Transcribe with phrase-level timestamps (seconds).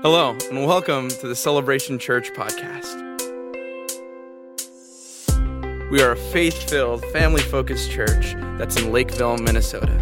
[0.00, 2.94] Hello, and welcome to the Celebration Church podcast.
[5.90, 9.92] We are a faith filled, family focused church that's in Lakeville, Minnesota.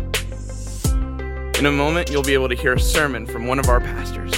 [1.58, 4.34] In a moment, you'll be able to hear a sermon from one of our pastors.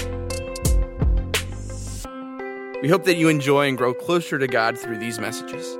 [2.80, 5.76] We hope that you enjoy and grow closer to God through these messages.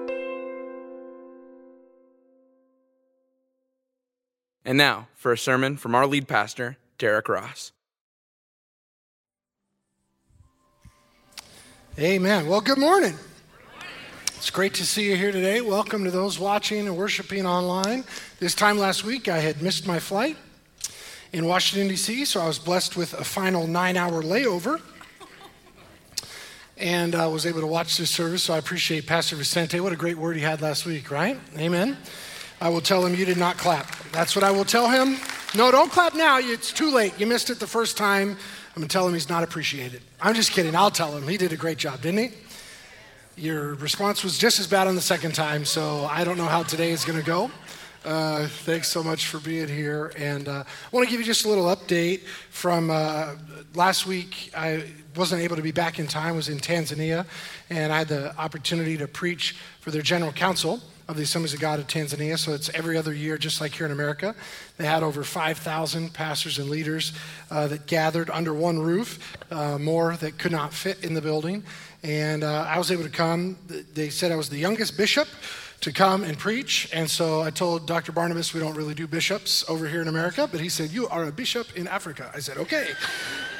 [4.64, 7.70] And now, for a sermon from our lead pastor, Derrick Ross.
[11.98, 12.46] Amen.
[12.46, 13.14] Well, good morning.
[14.36, 15.60] It's great to see you here today.
[15.60, 18.04] Welcome to those watching and worshiping online.
[18.38, 20.36] This time last week, I had missed my flight
[21.32, 24.80] in Washington, D.C., so I was blessed with a final nine hour layover
[26.76, 28.44] and I uh, was able to watch this service.
[28.44, 29.80] So I appreciate Pastor Vicente.
[29.80, 31.36] What a great word he had last week, right?
[31.58, 31.96] Amen.
[32.60, 33.92] I will tell him you did not clap.
[34.12, 35.16] That's what I will tell him.
[35.56, 36.38] No, don't clap now.
[36.38, 37.18] It's too late.
[37.18, 38.36] You missed it the first time.
[38.78, 40.02] I'm going to tell him he's not appreciated.
[40.20, 40.76] I'm just kidding.
[40.76, 41.26] I'll tell him.
[41.26, 42.30] He did a great job, didn't he?
[43.36, 46.62] Your response was just as bad on the second time, so I don't know how
[46.62, 47.50] today is going to go.
[48.04, 50.12] Uh, thanks so much for being here.
[50.16, 53.34] And uh, I want to give you just a little update from uh,
[53.74, 54.52] last week.
[54.56, 54.84] I
[55.16, 57.26] wasn't able to be back in time, was in Tanzania,
[57.70, 61.60] and I had the opportunity to preach for their general council of the Assemblies of
[61.60, 62.38] God of Tanzania.
[62.38, 64.34] So it's every other year, just like here in America.
[64.76, 67.12] They had over 5,000 pastors and leaders
[67.50, 69.18] uh, that gathered under one roof,
[69.50, 71.64] uh, more that could not fit in the building.
[72.02, 73.56] And uh, I was able to come.
[73.94, 75.28] They said I was the youngest bishop
[75.80, 76.88] to come and preach.
[76.92, 78.12] And so I told Dr.
[78.12, 81.24] Barnabas we don't really do bishops over here in America, but he said, You are
[81.24, 82.30] a bishop in Africa.
[82.34, 82.88] I said, Okay.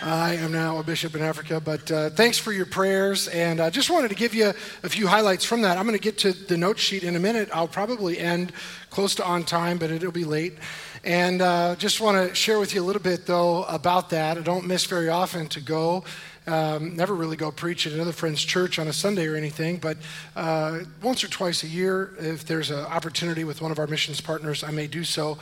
[0.01, 3.27] I am now a bishop in Africa, but uh, thanks for your prayers.
[3.29, 4.53] And I just wanted to give you
[4.85, 5.77] a few highlights from that.
[5.77, 7.49] I'm going to get to the note sheet in a minute.
[7.53, 8.53] I'll probably end
[8.91, 10.55] close to on time, but it'll be late.
[11.03, 14.39] And uh, just want to share with you a little bit, though, about that.
[14.39, 16.05] I don't miss very often to go
[16.49, 19.97] um, never really go preach at another friend's church on a Sunday or anything, but
[20.35, 24.21] uh, once or twice a year, if there's an opportunity with one of our missions
[24.21, 25.39] partners, I may do so.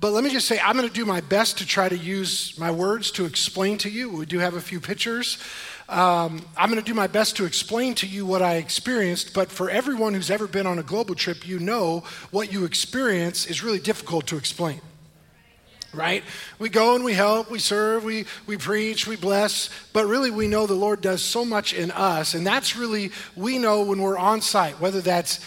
[0.00, 2.58] But let me just say, I'm going to do my best to try to use
[2.58, 4.10] my words to explain to you.
[4.10, 5.38] We do have a few pictures.
[5.88, 9.50] Um, I'm going to do my best to explain to you what I experienced, but
[9.50, 12.02] for everyone who's ever been on a global trip, you know
[12.32, 14.80] what you experience is really difficult to explain
[15.92, 16.22] right?
[16.58, 20.46] We go and we help, we serve, we, we preach, we bless, but really we
[20.48, 22.34] know the Lord does so much in us.
[22.34, 25.40] And that's really, we know when we're on site, whether that's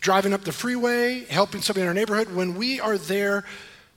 [0.00, 3.44] driving up the freeway, helping somebody in our neighborhood, when we are there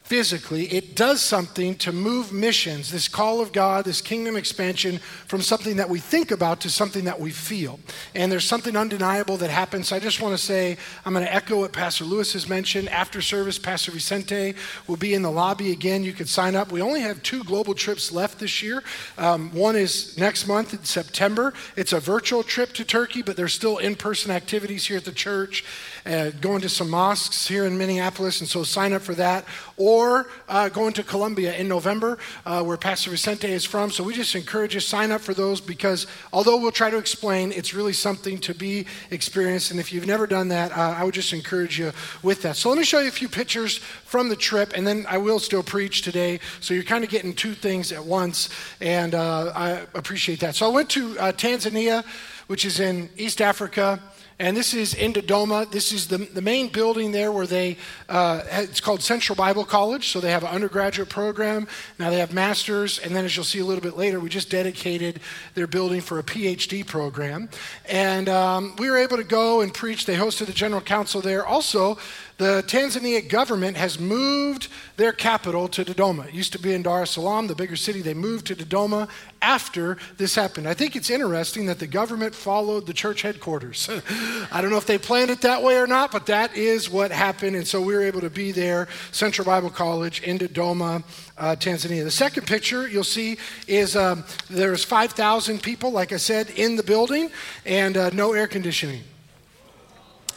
[0.06, 5.42] physically, it does something to move missions, this call of God, this kingdom expansion, from
[5.42, 7.80] something that we think about to something that we feel.
[8.14, 9.92] And there's something undeniable that happens.
[9.92, 12.88] I just want to say, I'm going to echo what Pastor Lewis has mentioned.
[12.90, 14.54] After service, Pastor Vicente
[14.86, 16.04] will be in the lobby again.
[16.04, 16.72] You can sign up.
[16.72, 18.84] We only have two global trips left this year.
[19.18, 21.52] Um, one is next month in September.
[21.76, 25.12] It's a virtual trip to Turkey, but there's still in person activities here at the
[25.12, 25.66] church,
[26.06, 28.40] uh, going to some mosques here in Minneapolis.
[28.42, 29.46] And so sign up for that.
[29.78, 33.92] Or uh, going to Colombia in November, uh, where Pastor Vicente is from.
[33.92, 37.52] So we just encourage you sign up for those because although we'll try to explain,
[37.52, 39.72] it's really something to be experienced.
[39.72, 41.92] And if you've never done that, uh, I would just encourage you
[42.24, 42.56] with that.
[42.56, 45.40] So let me show you a few pictures from the trip, and then I will
[45.40, 46.40] still preach today.
[46.62, 48.50] So you're kind of getting two things at once,
[48.80, 50.56] and uh, I appreciate that.
[50.56, 52.06] So I went to uh, Tanzania,
[52.48, 54.00] which is in East Africa.
[54.38, 55.72] And this is in Dodoma.
[55.72, 57.78] This is the, the main building there where they,
[58.10, 60.10] uh, it's called Central Bible College.
[60.10, 61.70] So they have an undergraduate program.
[62.00, 63.00] Now they have masters.
[63.00, 65.22] And then, as you'll see a little bit later, we just dedicated
[65.54, 67.48] their building for a PhD program.
[67.88, 70.06] And um, we were able to go and preach.
[70.06, 71.46] They hosted a general council there.
[71.46, 71.98] Also,
[72.38, 76.28] the Tanzania government has moved their capital to Dodoma.
[76.28, 78.02] It used to be in Dar es Salaam, the bigger city.
[78.02, 79.08] They moved to Dodoma
[79.42, 80.68] after this happened.
[80.68, 83.90] I think it's interesting that the government followed the church headquarters.
[84.52, 87.12] I don't know if they planned it that way or not, but that is what
[87.12, 87.56] happened.
[87.56, 91.04] And so we were able to be there, Central Bible College in Dodoma,
[91.38, 92.04] uh, Tanzania.
[92.04, 96.84] The second picture you'll see is um, there's 5,000 people, like I said, in the
[96.84, 97.32] building
[97.66, 99.04] and uh, no air conditioning.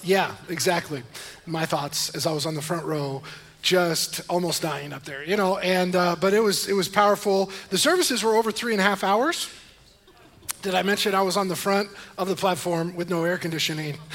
[0.02, 1.02] Yeah, exactly
[1.46, 3.22] my thoughts as I was on the front row
[3.60, 5.58] just almost dying up there, you know.
[5.58, 7.50] And uh, but it was it was powerful.
[7.70, 9.48] The services were over three and a half hours.
[10.62, 13.96] Did I mention I was on the front of the platform with no air conditioning?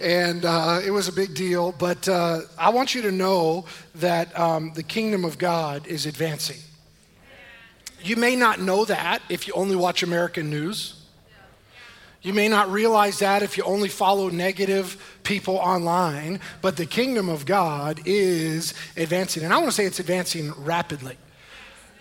[0.00, 1.72] And uh, it was a big deal.
[1.72, 3.66] But uh, I want you to know
[3.96, 6.56] that um, the kingdom of God is advancing.
[8.00, 10.99] You may not know that if you only watch American news.
[12.22, 17.30] You may not realize that if you only follow negative people online, but the kingdom
[17.30, 19.42] of God is advancing.
[19.42, 21.16] And I want to say it's advancing rapidly.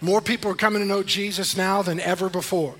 [0.01, 2.75] More people are coming to know Jesus now than ever before.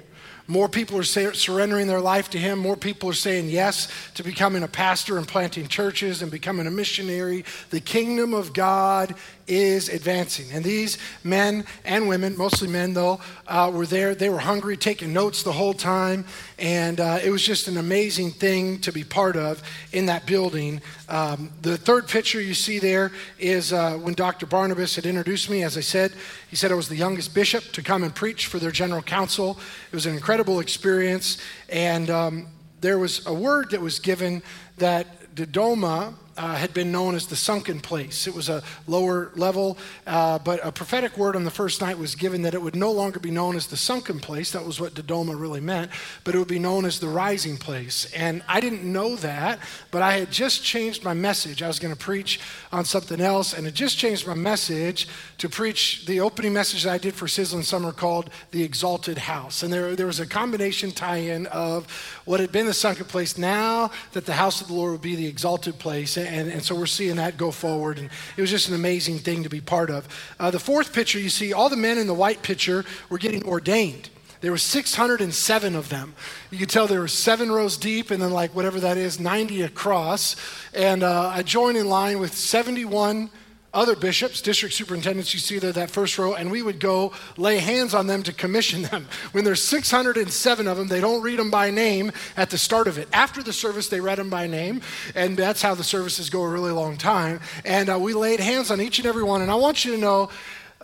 [0.48, 2.58] More people are surrendering their life to Him.
[2.58, 6.72] More people are saying yes to becoming a pastor and planting churches and becoming a
[6.72, 7.46] missionary.
[7.70, 9.14] The kingdom of God
[9.50, 10.46] is advancing.
[10.54, 14.14] And these men and women, mostly men though, uh, were there.
[14.14, 16.24] They were hungry, taking notes the whole time.
[16.60, 19.62] And uh, it was just an amazing thing to be part of
[19.92, 20.82] in that building.
[21.10, 24.46] Um, the third picture you see there is uh, when Dr.
[24.46, 25.64] Barnabas had introduced me.
[25.64, 26.14] As I said,
[26.50, 29.60] he said I was the youngest bishop to come and preach for their general council.
[29.92, 31.40] It was an incredible experience.
[31.70, 32.48] And um,
[32.82, 34.44] there was a word that was given
[34.78, 38.26] that Dodoma uh, had been known as the sunken place.
[38.26, 39.78] It was a lower level,
[40.08, 42.92] uh, but a prophetic word on the first night was given that it would no
[42.94, 44.54] longer be known as the sunken place.
[44.54, 45.92] That was what Dodoma really meant,
[46.24, 48.10] but it would be known as the rising place.
[48.14, 49.60] And I didn't know that,
[49.92, 51.62] but I had just changed my message.
[51.62, 52.40] I was going to preach
[52.72, 55.10] on something else, and it just changed my message
[55.40, 59.62] to preach the opening message that I did for Sizzling Summer called The Exalted House.
[59.62, 61.86] And there, there was a combination tie in of
[62.24, 65.18] what had been the sunken place, now that the house of the Lord would be
[65.18, 67.98] the exalted place and so we're seeing that go forward.
[67.98, 70.08] And it was just an amazing thing to be part of.
[70.40, 73.44] Uh, the fourth picture, you see all the men in the white picture were getting
[73.44, 74.10] ordained.
[74.42, 76.14] There were 607 of them.
[76.50, 79.64] You could tell there were seven rows deep, and then like whatever that is, 90
[79.64, 80.38] across.
[80.74, 83.30] And uh, I joined in line with 71
[83.74, 87.60] other bishops, district superintendents, you see there, that first row, and we would go lay
[87.60, 89.08] hands on them to commission them.
[89.32, 92.98] When there's 607 of them, they don't read them by name at the start of
[92.98, 93.08] it.
[93.14, 94.82] After the service, they read them by name,
[95.14, 97.40] and that's how the services go a really long time.
[97.64, 99.98] And uh, we laid hands on each and every one, and I want you to
[99.98, 100.30] know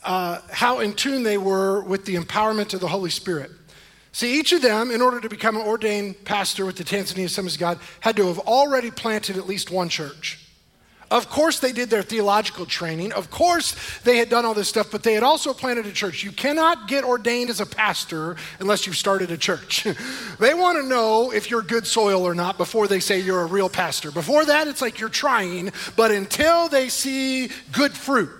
[0.03, 3.49] uh, how in tune they were with the empowerment of the Holy Spirit.
[4.11, 7.55] See, each of them, in order to become an ordained pastor with the Tanzania Assemblies
[7.55, 10.44] of God, had to have already planted at least one church.
[11.12, 13.13] Of course, they did their theological training.
[13.13, 16.24] Of course, they had done all this stuff, but they had also planted a church.
[16.24, 19.84] You cannot get ordained as a pastor unless you've started a church.
[20.40, 23.48] they want to know if you're good soil or not before they say you're a
[23.48, 24.12] real pastor.
[24.12, 28.31] Before that, it's like you're trying, but until they see good fruit,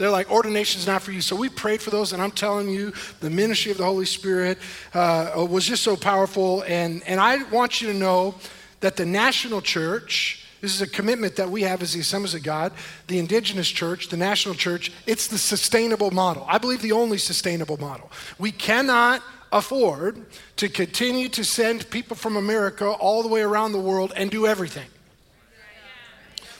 [0.00, 1.20] they're like, ordination's not for you.
[1.20, 4.56] So we prayed for those, and I'm telling you, the ministry of the Holy Spirit
[4.94, 6.62] uh, was just so powerful.
[6.62, 8.34] And, and I want you to know
[8.80, 12.42] that the national church, this is a commitment that we have as the Assemblies of
[12.42, 12.72] God,
[13.06, 14.92] the indigenous church, the national church.
[15.06, 16.44] It's the sustainable model.
[16.48, 18.10] I believe the only sustainable model.
[18.38, 19.22] We cannot
[19.52, 20.24] afford
[20.56, 24.46] to continue to send people from America all the way around the world and do
[24.46, 24.86] everything.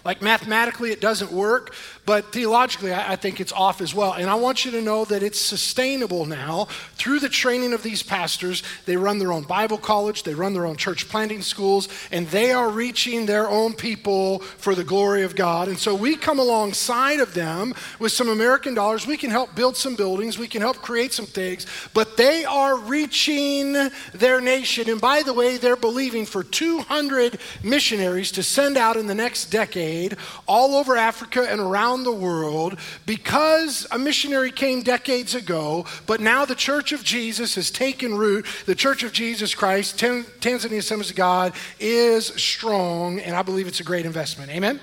[0.02, 1.75] Like mathematically, it doesn't work,
[2.06, 4.14] but theologically, I, I, think it's off as well.
[4.14, 8.02] And I want you to know that it's sustainable now through the training of these
[8.02, 8.62] pastors.
[8.87, 12.52] They run their own Bible college, they run their own church planting schools, and they
[12.52, 15.69] are reaching their own people for the glory of God.
[15.69, 19.06] And so we come alongside of them with some American dollars.
[19.06, 22.76] We can help build some buildings, we can help create some things, but they are
[22.76, 24.88] reaching their nation.
[24.88, 29.47] And by the way, they're believing for 200 missionaries to send out in the next
[29.47, 30.17] decade
[30.47, 36.20] all over Africa and around around the world because a missionary came decades ago, but
[36.20, 38.47] now the Church of Jesus has taken root.
[38.67, 43.81] The Church of Jesus Christ, Tanzania Assemblies of God, is strong, and I believe it's
[43.81, 44.50] a great investment.
[44.50, 44.81] Amen?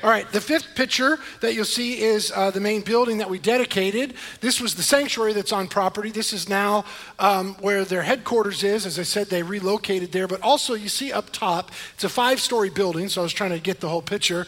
[0.00, 3.40] All right, the fifth picture that you'll see is uh, the main building that we
[3.40, 4.14] dedicated.
[4.40, 6.12] This was the sanctuary that's on property.
[6.12, 6.84] This is now
[7.18, 8.86] um, where their headquarters is.
[8.86, 10.28] As I said, they relocated there.
[10.28, 13.50] But also, you see up top, it's a five story building, so I was trying
[13.50, 14.46] to get the whole picture.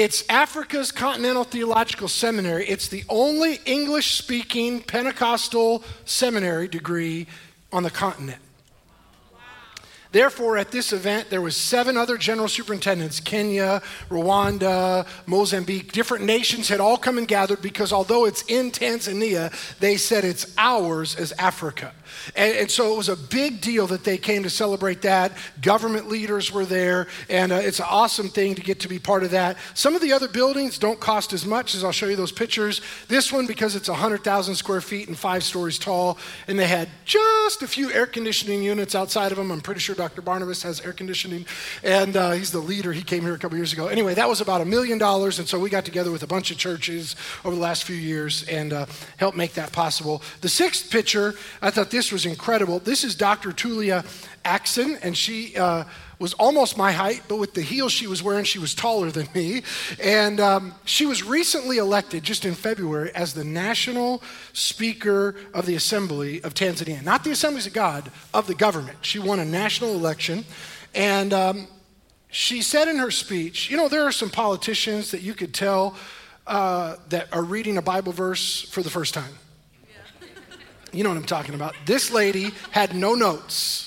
[0.00, 2.66] It's Africa's Continental Theological Seminary.
[2.66, 7.26] It's the only English speaking Pentecostal seminary degree
[7.70, 8.38] on the continent.
[10.10, 16.70] Therefore, at this event, there was seven other general superintendents, Kenya, Rwanda, Mozambique, different nations
[16.70, 21.32] had all come and gathered because although it's in Tanzania, they said it's ours as
[21.32, 21.92] Africa.
[22.36, 25.32] And, and, so it was a big deal that they came to celebrate that.
[25.60, 29.24] Government leaders were there, and uh, it's an awesome thing to get to be part
[29.24, 29.56] of that.
[29.74, 32.80] Some of the other buildings don't cost as much, as I'll show you those pictures.
[33.08, 37.62] This one, because it's 100,000 square feet and five stories tall, and they had just
[37.62, 39.50] a few air conditioning units outside of them.
[39.50, 40.22] I'm pretty sure Dr.
[40.22, 41.46] Barnabas has air conditioning,
[41.82, 42.92] and uh, he's the leader.
[42.92, 43.88] He came here a couple years ago.
[43.88, 46.50] Anyway, that was about a million dollars, and so we got together with a bunch
[46.50, 48.86] of churches over the last few years and uh,
[49.16, 50.22] helped make that possible.
[50.40, 52.78] The sixth picture, I thought this was incredible.
[52.78, 53.50] This is Dr.
[53.50, 54.04] Tulia
[54.44, 55.84] Ackson, and she uh,
[56.18, 59.28] was almost my height, but with the heels she was wearing, she was taller than
[59.34, 59.62] me.
[60.02, 65.74] And um, she was recently elected, just in February, as the National Speaker of the
[65.74, 67.02] Assembly of Tanzania.
[67.02, 68.98] Not the Assemblies of God, of the government.
[69.02, 70.44] She won a national election.
[70.94, 71.66] And um,
[72.30, 75.96] she said in her speech, you know, there are some politicians that you could tell
[76.46, 79.32] uh, that are reading a Bible verse for the first time.
[80.92, 81.74] You know what I'm talking about.
[81.86, 83.86] This lady had no notes.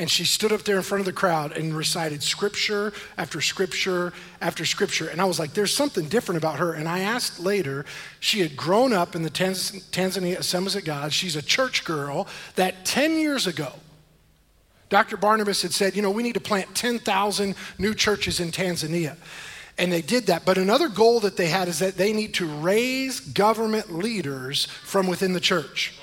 [0.00, 4.14] And she stood up there in front of the crowd and recited scripture after scripture
[4.40, 5.08] after scripture.
[5.08, 6.72] And I was like, there's something different about her.
[6.72, 7.84] And I asked later,
[8.18, 11.12] she had grown up in the Tanz- Tanzania Assemblies of God.
[11.12, 13.74] She's a church girl that 10 years ago,
[14.88, 15.18] Dr.
[15.18, 19.16] Barnabas had said, you know, we need to plant 10,000 new churches in Tanzania.
[19.76, 20.46] And they did that.
[20.46, 25.06] But another goal that they had is that they need to raise government leaders from
[25.06, 25.99] within the church.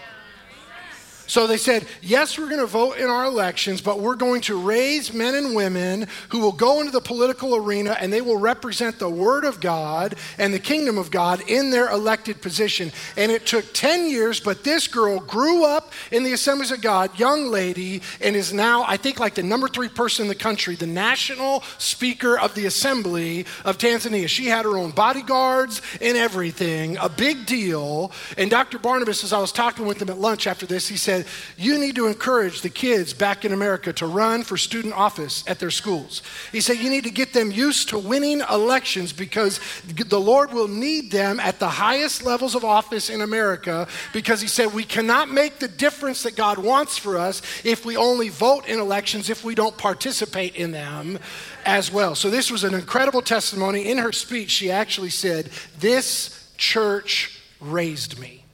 [1.28, 4.60] So they said, yes, we're going to vote in our elections, but we're going to
[4.60, 8.98] raise men and women who will go into the political arena and they will represent
[8.98, 12.92] the Word of God and the kingdom of God in their elected position.
[13.18, 17.18] And it took 10 years, but this girl grew up in the Assemblies of God,
[17.20, 20.76] young lady, and is now, I think, like the number three person in the country,
[20.76, 24.30] the national speaker of the Assembly of Tanzania.
[24.30, 28.14] She had her own bodyguards and everything, a big deal.
[28.38, 28.80] And Dr.
[28.80, 31.26] Barnabas, as I was talking with him at lunch after this, he said, said,
[31.58, 35.60] You need to encourage the kids back in America to run for student office at
[35.60, 36.22] their schools.
[36.52, 40.68] He said, You need to get them used to winning elections because the Lord will
[40.68, 45.30] need them at the highest levels of office in America because he said, We cannot
[45.30, 49.44] make the difference that God wants for us if we only vote in elections, if
[49.44, 51.20] we don't participate in them
[51.66, 52.16] as well.
[52.16, 53.90] So, this was an incredible testimony.
[53.90, 58.47] In her speech, she actually said, This church raised me.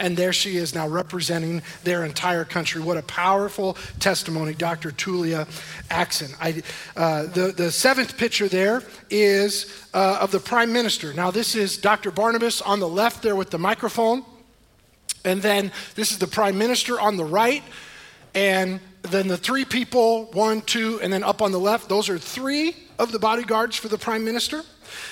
[0.00, 2.80] And there she is now representing their entire country.
[2.80, 4.90] What a powerful testimony, Dr.
[4.90, 5.46] Tulia
[5.90, 6.34] Ackson.
[6.40, 6.62] I,
[6.96, 11.12] uh, the, the seventh picture there is uh, of the prime minister.
[11.12, 12.10] Now, this is Dr.
[12.10, 14.24] Barnabas on the left there with the microphone.
[15.24, 17.62] And then this is the prime minister on the right.
[18.34, 22.18] And then the three people, one, two, and then up on the left, those are
[22.18, 24.62] three of the bodyguards for the prime minister.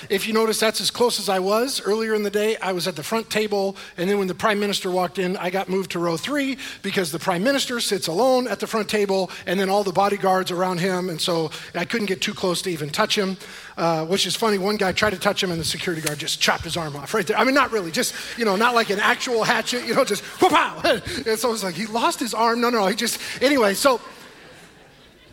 [0.09, 1.81] If you notice, that's as close as I was.
[1.81, 4.61] Earlier in the day, I was at the front table, and then when the prime
[4.61, 8.49] minister walked in, I got moved to row three because the prime minister sits alone
[8.49, 12.07] at the front table, and then all the bodyguards around him, and so I couldn't
[12.07, 13.37] get too close to even touch him,
[13.77, 14.59] uh, which is funny.
[14.59, 17.15] One guy tried to touch him, and the security guard just chopped his arm off
[17.15, 17.39] right there.
[17.39, 20.23] I mean, not really, just, you know, not like an actual hatchet, you know, just
[20.39, 20.81] pow!
[20.85, 22.61] and so it's like, he lost his arm.
[22.61, 24.01] No, no, he just, anyway, so.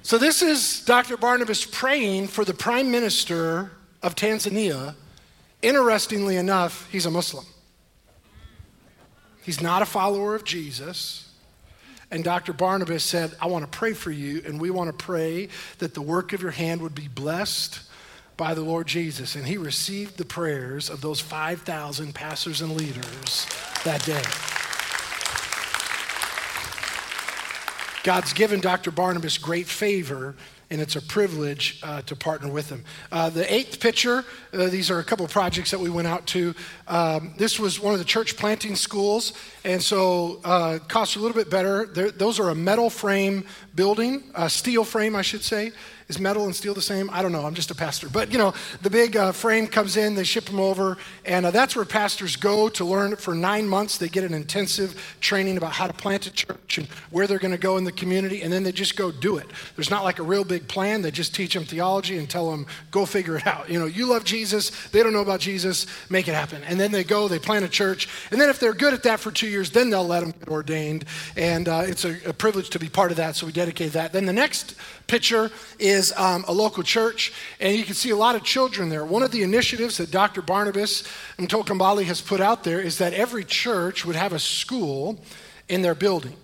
[0.05, 1.15] So, this is Dr.
[1.15, 3.71] Barnabas praying for the prime minister
[4.03, 4.95] of Tanzania,
[5.62, 7.45] interestingly enough, he's a Muslim.
[9.43, 11.31] He's not a follower of Jesus.
[12.12, 12.53] And Dr.
[12.53, 16.01] Barnabas said, I want to pray for you, and we want to pray that the
[16.01, 17.79] work of your hand would be blessed
[18.38, 19.36] by the Lord Jesus.
[19.36, 23.48] And he received the prayers of those 5,000 pastors and leaders
[23.83, 24.22] that day.
[28.03, 28.91] God's given Dr.
[28.91, 30.36] Barnabas great favor
[30.74, 32.84] and it's a privilege uh, to partner with them.
[33.12, 36.25] Uh, the eighth picture, uh, these are a couple of projects that we went out
[36.25, 36.56] to.
[36.88, 41.38] Um, this was one of the church planting schools, and so uh, costs a little
[41.38, 41.86] bit better.
[41.86, 45.74] They're, those are a metal frame building, a steel frame, I should say.
[46.13, 47.10] Is metal and steel the same?
[47.10, 47.43] I don't know.
[47.43, 48.08] I'm just a pastor.
[48.08, 48.53] But, you know,
[48.84, 52.36] the big uh, frame comes in, they ship them over, and uh, that's where pastors
[52.36, 53.98] go to learn for nine months.
[53.98, 57.50] They get an intensive training about how to plant a church and where they're going
[57.50, 59.48] to go in the community, and then they just go do it.
[59.75, 61.01] There's not like a real big plan.
[61.01, 63.67] They just teach them theology and tell them, go figure it out.
[63.67, 66.62] You know, you love Jesus, they don't know about Jesus, make it happen.
[66.65, 69.20] And then they go, they plant a church, and then if they're good at that
[69.20, 71.05] for two years, then they'll let them get ordained.
[71.36, 74.13] And uh, it's a, a privilege to be part of that, so we dedicate that.
[74.13, 74.75] Then the next
[75.07, 79.05] picture is um, a local church, and you can see a lot of children there.
[79.05, 80.41] One of the initiatives that Dr.
[80.41, 81.03] Barnabas
[81.38, 85.19] Mtokambali has put out there is that every church would have a school
[85.69, 86.36] in their building.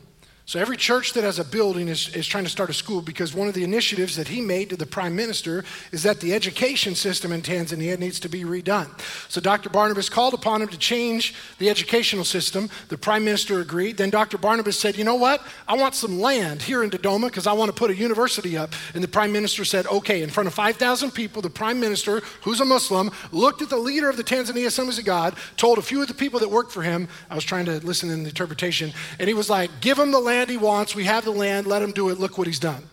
[0.49, 3.35] So every church that has a building is, is trying to start a school because
[3.35, 6.95] one of the initiatives that he made to the prime minister is that the education
[6.95, 8.89] system in Tanzania needs to be redone.
[9.29, 9.69] So Dr.
[9.69, 12.67] Barnabas called upon him to change the educational system.
[12.87, 13.97] The prime minister agreed.
[13.97, 14.39] Then Dr.
[14.39, 15.45] Barnabas said, You know what?
[15.67, 18.73] I want some land here in Dodoma because I want to put a university up.
[18.95, 22.59] And the prime minister said, Okay, in front of 5,000 people, the prime minister, who's
[22.59, 26.01] a Muslim, looked at the leader of the Tanzania Assemblies of God, told a few
[26.01, 28.93] of the people that worked for him, I was trying to listen in the interpretation,
[29.19, 30.95] and he was like, Give him the land land he wants.
[30.95, 31.67] We have the land.
[31.67, 32.17] Let him do it.
[32.17, 32.83] Look what he's done.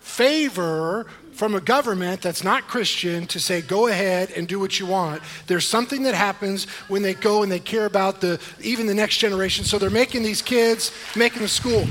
[0.00, 4.86] Favor from a government that's not Christian to say, go ahead and do what you
[4.86, 5.22] want.
[5.46, 9.18] There's something that happens when they go and they care about the even the next
[9.18, 9.64] generation.
[9.64, 11.86] So they're making these kids, making the school.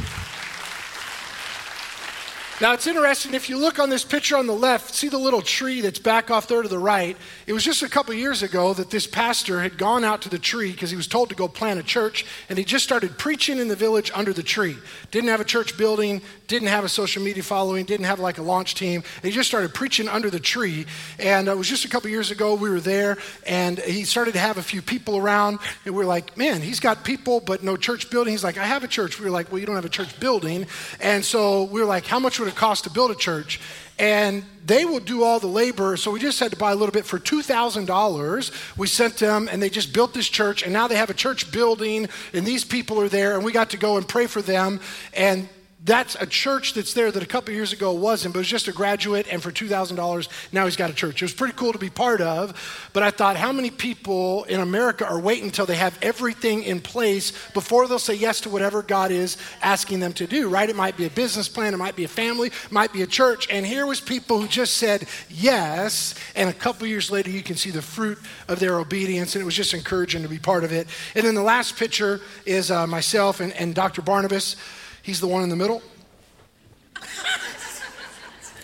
[2.62, 5.41] Now, it's interesting if you look on this picture on the left, see the little
[5.41, 7.18] tree that's back off there to the right.
[7.48, 10.38] It was just a couple years ago that this pastor had gone out to the
[10.38, 13.58] tree because he was told to go plant a church, and he just started preaching
[13.58, 14.77] in the village under the tree.
[15.10, 18.44] Didn't have a church building, didn't have a social media following, didn't have like a
[18.44, 19.01] launch team.
[19.24, 20.86] He just started preaching under the tree.
[21.18, 24.39] And it was just a couple years ago, we were there, and he started to
[24.39, 27.75] have a few people around, and we are like, man, he's got people, but no
[27.75, 28.34] church building.
[28.34, 29.20] He's like, I have a church.
[29.20, 30.68] We were like, well, you don't have a church building.
[31.00, 33.60] And so we were like, how much would it cost to build a church?
[33.98, 35.96] And they will do all the labor.
[35.98, 38.77] So we just had to buy a little bit for $2,000.
[38.77, 40.63] We sent them and they just built this church.
[40.63, 43.36] And now they have a church building and these people are there.
[43.36, 44.79] And we got to go and pray for them.
[45.13, 45.48] And
[45.84, 48.72] that's a church that's there that a couple years ago wasn't, but was just a
[48.72, 51.24] graduate, and for $2,000, now he's got a church.
[51.24, 54.60] It was pretty cool to be part of, but I thought, how many people in
[54.60, 58.84] America are waiting until they have everything in place before they'll say yes to whatever
[58.84, 60.70] God is asking them to do, right?
[60.70, 63.08] It might be a business plan, it might be a family, it might be a
[63.08, 67.42] church, and here was people who just said yes, and a couple years later, you
[67.42, 70.64] can see the fruit of their obedience, and it was just encouraging to be part
[70.64, 70.88] of it.
[71.16, 74.04] And then the last picture is uh, myself and, and Dr.
[74.04, 74.58] Barnabas.
[75.01, 75.81] He's the one in the middle.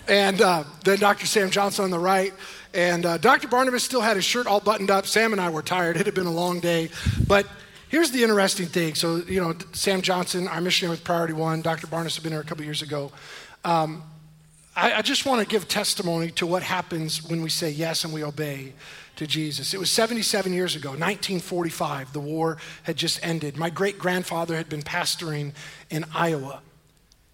[0.08, 1.26] and uh, then Dr.
[1.26, 2.32] Sam Johnson on the right.
[2.74, 3.48] And uh, Dr.
[3.48, 5.06] Barnabas still had his shirt all buttoned up.
[5.06, 5.96] Sam and I were tired.
[5.96, 6.90] It had been a long day.
[7.26, 7.46] But
[7.88, 8.94] here's the interesting thing.
[8.94, 11.86] So, you know, Sam Johnson, our missionary with Priority One, Dr.
[11.86, 13.10] Barnabas had been here a couple years ago.
[13.64, 14.02] Um,
[14.76, 18.12] I, I just want to give testimony to what happens when we say yes and
[18.12, 18.74] we obey
[19.18, 19.74] to Jesus.
[19.74, 22.12] It was 77 years ago, 1945.
[22.12, 23.56] The war had just ended.
[23.56, 25.52] My great grandfather had been pastoring
[25.90, 26.62] in Iowa,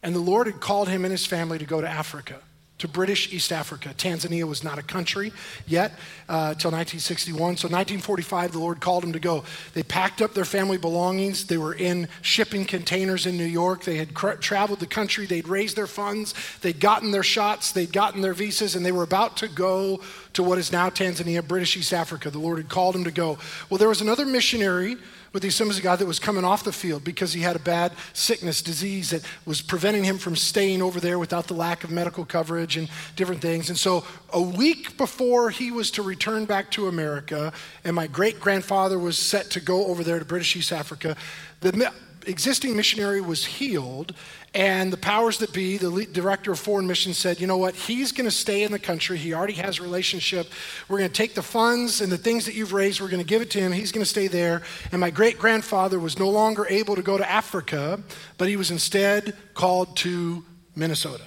[0.02, 2.40] and the Lord had called him and his family to go to Africa
[2.78, 3.94] to British East Africa.
[3.96, 5.32] Tanzania was not a country
[5.66, 5.92] yet
[6.28, 7.36] uh, until 1961.
[7.56, 9.44] So 1945, the Lord called them to go.
[9.74, 11.46] They packed up their family belongings.
[11.46, 13.84] They were in shipping containers in New York.
[13.84, 15.24] They had cr- traveled the country.
[15.24, 16.34] They'd raised their funds.
[16.62, 17.70] They'd gotten their shots.
[17.70, 20.00] They'd gotten their visas, and they were about to go
[20.32, 22.28] to what is now Tanzania, British East Africa.
[22.28, 23.38] The Lord had called them to go.
[23.70, 24.96] Well, there was another missionary
[25.34, 27.58] with the Assemblies of God that was coming off the field because he had a
[27.58, 31.90] bad sickness, disease that was preventing him from staying over there without the lack of
[31.90, 33.68] medical coverage and different things.
[33.68, 38.38] And so, a week before he was to return back to America, and my great
[38.38, 41.16] grandfather was set to go over there to British East Africa,
[41.60, 41.92] the
[42.26, 44.14] existing missionary was healed
[44.54, 48.12] and the powers that be, the director of foreign missions said, you know what, he's
[48.12, 49.18] going to stay in the country.
[49.18, 50.46] He already has a relationship.
[50.88, 53.28] We're going to take the funds and the things that you've raised, we're going to
[53.28, 53.72] give it to him.
[53.72, 54.62] He's going to stay there.
[54.92, 58.00] And my great grandfather was no longer able to go to Africa,
[58.38, 60.44] but he was instead called to
[60.76, 61.24] Minnesota.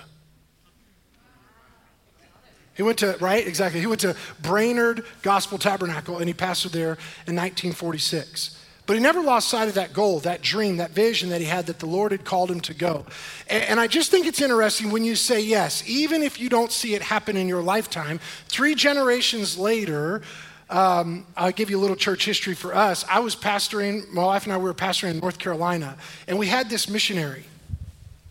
[2.76, 3.46] He went to, right?
[3.46, 3.82] Exactly.
[3.82, 6.94] He went to Brainerd Gospel Tabernacle and he pastored there
[7.26, 8.58] in 1946.
[8.88, 11.66] But he never lost sight of that goal, that dream, that vision that he had
[11.66, 13.06] that the Lord had called him to go.
[13.50, 16.96] And, I just think it's interesting when you say yes, even if you don't see
[16.96, 20.22] it happen in your lifetime, three generations later,
[20.70, 23.04] um, I'll give you a little church history for us.
[23.10, 26.70] I was pastoring, my wife and I were pastoring in North Carolina, and we had
[26.70, 27.44] this missionary,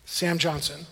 [0.05, 0.87] Sam Johnson,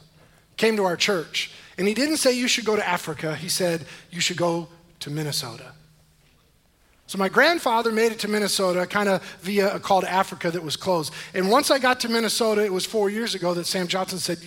[0.57, 1.51] came to our church.
[1.79, 4.67] And he didn't say you should go to Africa, he said you should go
[4.99, 5.71] to Minnesota.
[7.07, 10.49] So my grandfather made it to Minnesota kind of via uh, a call to Africa
[10.49, 11.13] that was closed.
[11.35, 14.39] And once I got to Minnesota, it was four years ago that Sam Johnson said,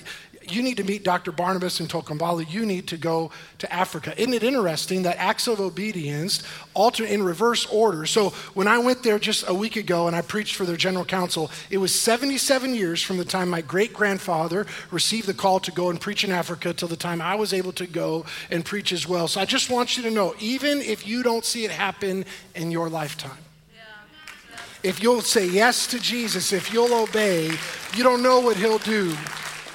[0.52, 1.32] you need to meet Dr.
[1.32, 2.50] Barnabas Mtokambali.
[2.50, 4.12] You need to go to Africa.
[4.20, 6.42] Isn't it interesting that acts of obedience
[6.74, 8.06] alter in reverse order?
[8.06, 11.04] So when I went there just a week ago and I preached for their general
[11.04, 15.72] council, it was 77 years from the time my great grandfather received the call to
[15.72, 18.92] go and preach in Africa till the time I was able to go and preach
[18.92, 19.28] as well.
[19.28, 22.70] So I just want you to know, even if you don't see it happen in
[22.70, 23.38] your lifetime,
[24.84, 27.50] if you'll say yes to Jesus, if you'll obey,
[27.96, 29.16] you don't know what he'll do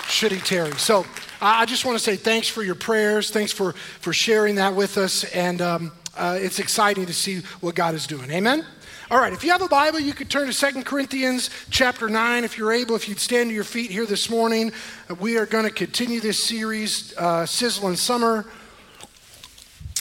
[0.08, 0.74] should he tarry.
[0.74, 1.06] So
[1.42, 3.30] I just want to say thanks for your prayers.
[3.30, 5.24] Thanks for, for sharing that with us.
[5.26, 8.30] And um, uh, it's exciting to see what God is doing.
[8.32, 8.66] Amen?
[9.12, 12.44] All right, if you have a Bible, you could turn to Second Corinthians chapter 9
[12.44, 12.96] if you're able.
[12.96, 14.72] If you'd stand to your feet here this morning,
[15.20, 18.46] we are going to continue this series, uh, Sizzling Summer.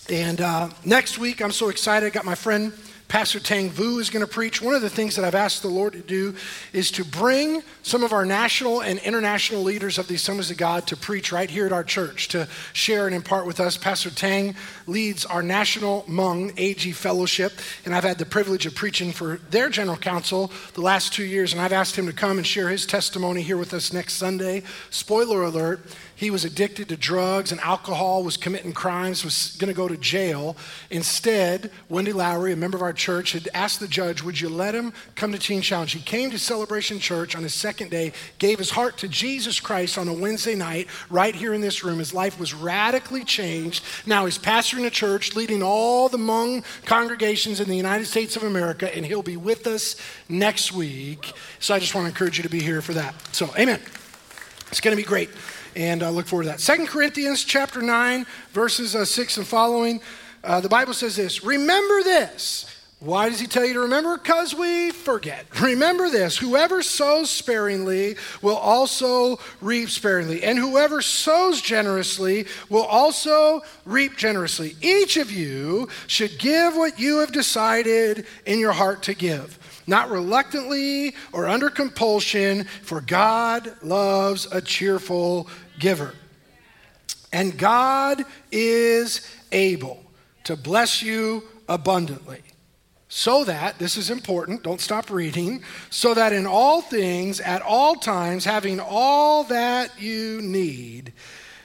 [0.09, 2.07] And uh, next week, I'm so excited.
[2.07, 2.73] I got my friend
[3.13, 4.63] Pastor Tang Vu is going to preach.
[4.63, 6.35] One of the things that I've asked the Lord to do
[6.73, 10.87] is to bring some of our national and international leaders of the Assemblies of God
[10.87, 13.77] to preach right here at our church, to share and impart with us.
[13.77, 14.55] Pastor Tang
[14.87, 17.53] leads our National Hmong AG Fellowship,
[17.85, 21.53] and I've had the privilege of preaching for their general council the last two years,
[21.53, 24.63] and I've asked him to come and share his testimony here with us next Sunday.
[24.89, 25.81] Spoiler alert,
[26.23, 29.97] he was addicted to drugs and alcohol, was committing crimes, was going to go to
[29.97, 30.57] jail.
[30.89, 34.73] Instead, Wendy Lowry, a member of our church, had asked the judge, Would you let
[34.73, 35.91] him come to Teen Challenge?
[35.91, 39.99] He came to Celebration Church on his second day, gave his heart to Jesus Christ
[39.99, 41.99] on a Wednesday night, right here in this room.
[41.99, 43.85] His life was radically changed.
[44.07, 48.45] Now he's pastoring a church, leading all the Hmong congregations in the United States of
[48.45, 49.97] America, and he'll be with us
[50.29, 51.33] next week.
[51.59, 53.13] So I just want to encourage you to be here for that.
[53.35, 53.81] So, amen.
[54.69, 55.29] It's going to be great
[55.77, 56.61] and I look forward to that.
[56.61, 60.01] Second Corinthians chapter 9, verses uh, 6 and following,
[60.45, 62.67] uh, the Bible says this Remember this.
[63.03, 64.17] Why does he tell you to remember?
[64.17, 65.47] Because we forget.
[65.61, 73.63] Remember this whoever sows sparingly will also reap sparingly, and whoever sows generously will also
[73.85, 74.77] reap generously.
[74.81, 80.11] Each of you should give what you have decided in your heart to give not
[80.11, 85.49] reluctantly or under compulsion, for God loves a cheerful
[85.83, 86.15] giver.
[87.33, 90.03] And God is able
[90.45, 92.41] to bless you abundantly.
[93.09, 97.97] So that, this is important, don't stop reading, so that in all things, at all
[97.97, 101.13] times, having all that you need,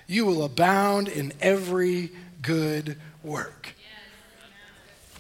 [0.08, 3.77] you will abound in every good work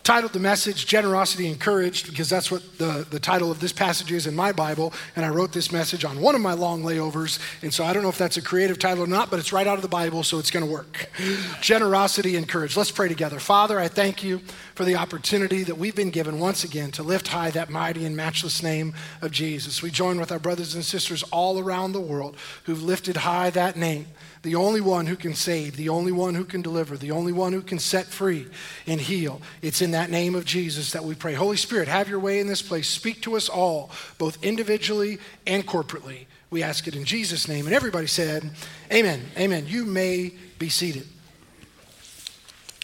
[0.07, 4.25] titled the message Generosity Encouraged because that's what the, the title of this passage is
[4.25, 4.93] in my Bible.
[5.17, 7.39] And I wrote this message on one of my long layovers.
[7.61, 9.67] And so I don't know if that's a creative title or not, but it's right
[9.67, 11.09] out of the Bible, so it's going to work.
[11.61, 12.77] Generosity Encouraged.
[12.77, 13.37] Let's pray together.
[13.37, 14.39] Father, I thank you
[14.75, 18.15] for the opportunity that we've been given once again to lift high that mighty and
[18.15, 19.81] matchless name of Jesus.
[19.81, 23.75] We join with our brothers and sisters all around the world who've lifted high that
[23.75, 24.05] name
[24.43, 27.53] the only one who can save, the only one who can deliver, the only one
[27.53, 28.47] who can set free
[28.85, 29.41] and heal.
[29.61, 31.33] It's in that name of Jesus that we pray.
[31.33, 32.87] Holy Spirit, have your way in this place.
[32.87, 36.25] Speak to us all, both individually and corporately.
[36.49, 37.65] We ask it in Jesus' name.
[37.65, 38.49] And everybody said,
[38.91, 39.21] Amen.
[39.37, 39.65] Amen.
[39.67, 41.07] You may be seated.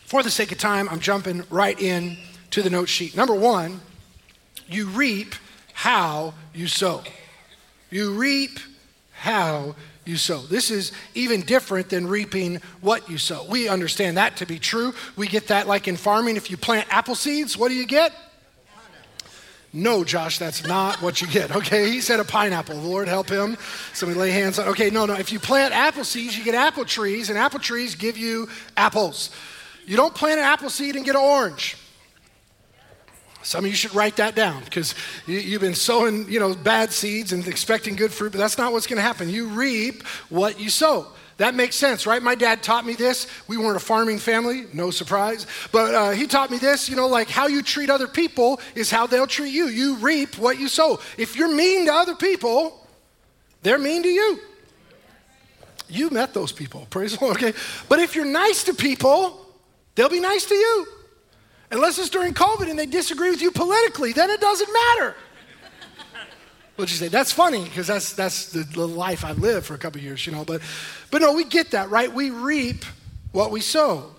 [0.06, 2.18] For the sake of time, I'm jumping right in
[2.52, 3.16] to the note sheet.
[3.16, 3.82] Number one,
[4.68, 5.34] you reap
[5.74, 7.04] how you sow.
[7.90, 8.60] You reap
[9.12, 10.42] how you sow.
[10.42, 13.46] This is even different than reaping what you sow.
[13.50, 14.94] We understand that to be true.
[15.16, 16.38] We get that like in farming.
[16.38, 18.14] If you plant apple seeds, what do you get?
[19.76, 21.56] No, Josh, that's not what you get.
[21.56, 22.76] Okay, he said a pineapple.
[22.76, 23.58] Lord help him.
[23.94, 24.68] Somebody lay hands on.
[24.68, 25.16] Okay, no, no.
[25.16, 29.32] If you plant apple seeds, you get apple trees, and apple trees give you apples.
[29.88, 31.76] You don't plant an apple seed and get an orange.
[33.44, 34.96] Some of you should write that down because
[35.28, 38.72] you, have been sowing, you know, bad seeds and expecting good fruit, but that's not
[38.72, 39.30] what's going to happen.
[39.30, 41.08] You reap what you sow.
[41.38, 42.22] That makes sense, right?
[42.22, 43.28] My dad taught me this.
[43.48, 45.48] We weren't a farming family, no surprise.
[45.72, 48.92] But uh, he taught me this, you know, like how you treat other people is
[48.92, 49.66] how they'll treat you.
[49.66, 51.00] You reap what you sow.
[51.18, 52.88] If you're mean to other people,
[53.64, 54.40] they're mean to you.
[55.90, 57.58] You met those people, praise the Lord, okay?
[57.90, 59.46] But if you're nice to people,
[59.96, 60.88] they'll be nice to you.
[61.74, 65.16] Unless it's during COVID and they disagree with you politically, then it doesn't matter.
[66.76, 67.08] What'd you say?
[67.08, 70.32] That's funny because that's, that's the, the life I've lived for a couple years, you
[70.32, 70.46] know.
[70.46, 70.62] But,
[71.10, 72.14] but no, we get that, right?
[72.14, 72.86] We reap
[73.32, 74.12] what we sow.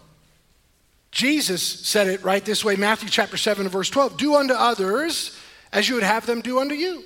[1.13, 5.39] Jesus said it right this way Matthew chapter 7 verse 12 Do unto others
[5.73, 7.05] as you would have them do unto you.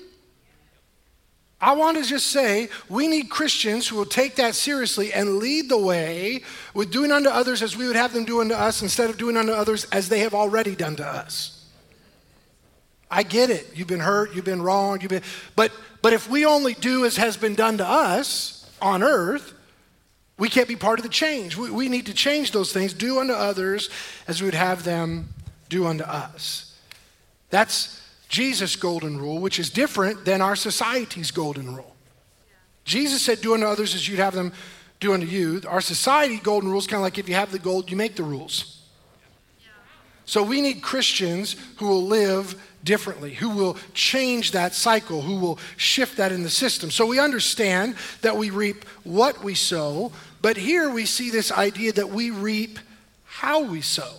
[1.61, 5.69] I want to just say we need Christians who will take that seriously and lead
[5.69, 6.43] the way
[6.73, 9.37] with doing unto others as we would have them do unto us instead of doing
[9.37, 11.67] unto others as they have already done to us.
[13.11, 13.67] I get it.
[13.75, 15.23] You've been hurt, you've been wrong, you've been
[15.57, 19.53] but but if we only do as has been done to us on earth,
[20.39, 21.57] we can't be part of the change.
[21.57, 23.91] We, we need to change those things, do unto others
[24.29, 25.31] as we would have them
[25.69, 26.79] do unto us.
[27.51, 27.98] That's
[28.29, 31.97] Jesus' golden rule, which is different than our society's golden rule.
[32.85, 34.53] Jesus said, Do unto others as you'd have them
[35.01, 35.63] do unto you.
[35.69, 38.17] Our society golden rule is kind of like if you have the gold, you make
[38.17, 38.75] the rules.
[40.25, 45.59] So we need Christians who will live differently, who will change that cycle, who will
[45.79, 46.91] shift that in the system.
[46.91, 50.13] So we understand that we reap what we sow,
[50.43, 52.79] but here we see this idea that we reap
[53.25, 54.17] how we sow.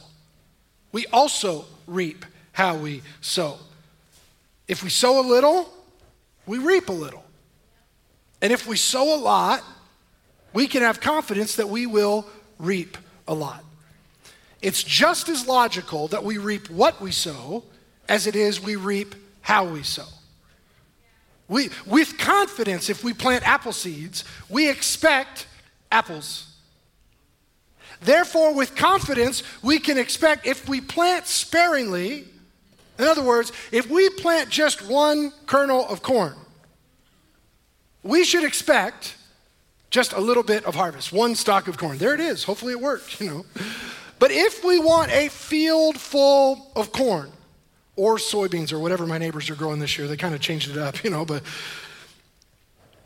[0.92, 3.60] We also reap how we sow.
[4.70, 5.68] If we sow a little,
[6.46, 7.26] we reap a little.
[8.40, 9.64] And if we sow a lot,
[10.54, 12.28] we can have confidence that we will
[12.60, 12.96] reap
[13.28, 13.64] a lot.
[14.62, 17.64] It's just as logical that we reap what we sow
[18.08, 20.06] as it is we reap how we sow.
[21.48, 25.48] We, with confidence, if we plant apple seeds, we expect
[25.92, 26.46] apples.
[28.02, 32.26] Therefore, with confidence, we can expect if we plant sparingly,
[33.00, 36.36] in other words, if we plant just one kernel of corn,
[38.04, 39.16] we should expect
[39.90, 41.98] just a little bit of harvest, one stalk of corn.
[41.98, 42.44] There it is.
[42.44, 43.46] Hopefully it worked, you know.
[44.20, 47.32] But if we want a field full of corn
[47.96, 50.78] or soybeans or whatever my neighbors are growing this year, they kind of changed it
[50.78, 51.42] up, you know, but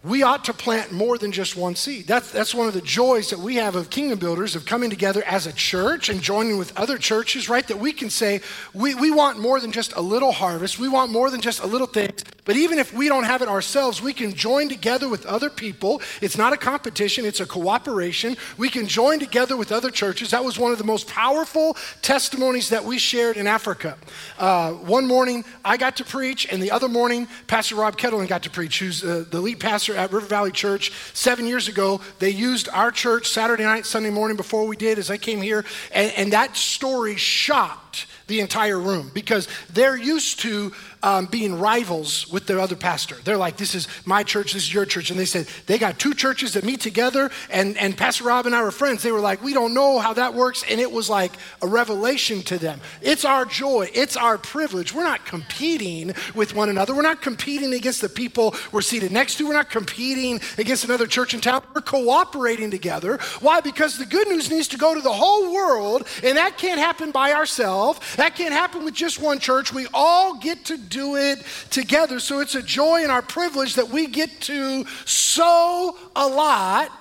[0.04, 2.08] we ought to plant more than just one seed.
[2.08, 5.24] That's, that's one of the joys that we have of kingdom builders, of coming together
[5.26, 7.66] as a church and joining with other churches, right?
[7.66, 8.42] That we can say,
[8.74, 10.78] we, we want more than just a little harvest.
[10.78, 12.24] We want more than just a little things.
[12.46, 16.02] But even if we don't have it ourselves, we can join together with other people.
[16.20, 18.36] It's not a competition, it's a cooperation.
[18.58, 20.32] We can join together with other churches.
[20.32, 23.98] That was one of the most powerful testimonies that we shared in Africa.
[24.38, 28.44] Uh, one morning, I got to preach, and the other morning, Pastor Rob Ketterling got
[28.44, 32.02] to preach, who's uh, the lead pastor at River Valley Church seven years ago.
[32.20, 35.66] They used our church Saturday night, Sunday morning before we did as I came here.
[35.92, 42.28] And, and that story shocked the entire room because they're used to um, being rivals
[42.30, 43.18] with their other pastor.
[43.24, 45.12] They're like, this is my church, this is your church.
[45.12, 48.56] And they said, they got two churches that meet together, and, and Pastor Rob and
[48.56, 49.04] I were friends.
[49.04, 50.64] They were like, we don't know how that works.
[50.70, 52.80] And it was like a revelation to them.
[53.02, 54.94] It's our joy, it's our privilege.
[54.94, 59.36] We're not competing with one another, we're not competing against the people we're seated next
[59.38, 61.62] to, we're not competing against another church in town.
[61.76, 63.18] We're cooperating together.
[63.42, 63.60] Why?
[63.60, 67.12] Because the good news needs to go to the whole world, and that can't happen
[67.12, 68.00] by ourselves.
[68.16, 69.74] That can't happen with just one church.
[69.74, 72.20] We all get to do it together.
[72.20, 76.92] So it's a joy and our privilege that we get to sow a lot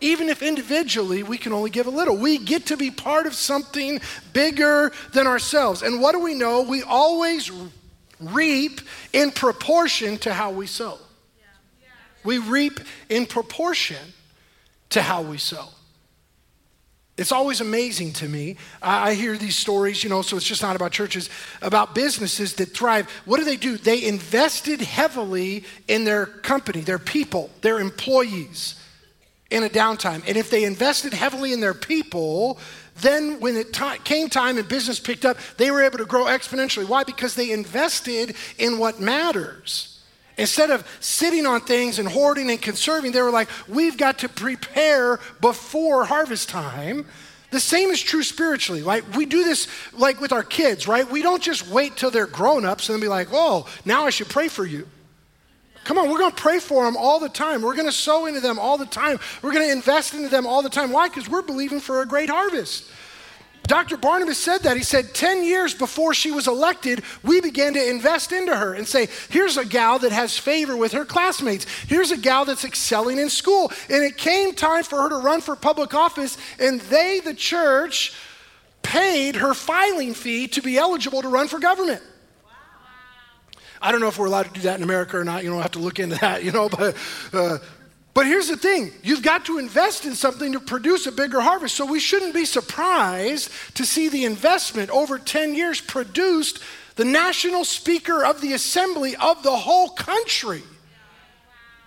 [0.00, 2.16] even if individually we can only give a little.
[2.16, 4.00] We get to be part of something
[4.32, 5.82] bigger than ourselves.
[5.82, 6.62] And what do we know?
[6.62, 7.50] We always
[8.18, 8.80] reap
[9.12, 10.98] in proportion to how we sow.
[12.24, 14.14] We reap in proportion
[14.90, 15.68] to how we sow.
[17.20, 18.56] It's always amazing to me.
[18.80, 21.28] I hear these stories, you know, so it's just not about churches,
[21.60, 23.10] about businesses that thrive.
[23.26, 23.76] What do they do?
[23.76, 28.82] They invested heavily in their company, their people, their employees
[29.50, 30.26] in a downtime.
[30.26, 32.58] And if they invested heavily in their people,
[33.02, 36.24] then when it t- came time and business picked up, they were able to grow
[36.24, 36.88] exponentially.
[36.88, 37.04] Why?
[37.04, 39.99] Because they invested in what matters.
[40.40, 44.28] Instead of sitting on things and hoarding and conserving, they were like, we've got to
[44.28, 47.04] prepare before harvest time.
[47.50, 48.82] The same is true spiritually.
[48.82, 51.08] Like we do this like with our kids, right?
[51.08, 54.10] We don't just wait till they're grown ups and then be like, oh, now I
[54.10, 54.86] should pray for you.
[55.84, 57.62] Come on, we're going to pray for them all the time.
[57.62, 59.18] We're going to sow into them all the time.
[59.42, 60.92] We're going to invest into them all the time.
[60.92, 61.08] Why?
[61.08, 62.90] Because we're believing for a great harvest.
[63.64, 63.96] Dr.
[63.96, 64.76] Barnabas said that.
[64.76, 68.86] He said 10 years before she was elected, we began to invest into her and
[68.86, 71.66] say, here's a gal that has favor with her classmates.
[71.86, 73.70] Here's a gal that's excelling in school.
[73.88, 78.12] And it came time for her to run for public office, and they, the church,
[78.82, 82.02] paid her filing fee to be eligible to run for government.
[83.82, 85.42] I don't know if we're allowed to do that in America or not.
[85.42, 86.96] You don't have to look into that, you know, but
[87.32, 87.58] uh,
[88.20, 91.74] but here's the thing you've got to invest in something to produce a bigger harvest.
[91.74, 96.58] So we shouldn't be surprised to see the investment over 10 years produced
[96.96, 100.62] the national speaker of the assembly of the whole country.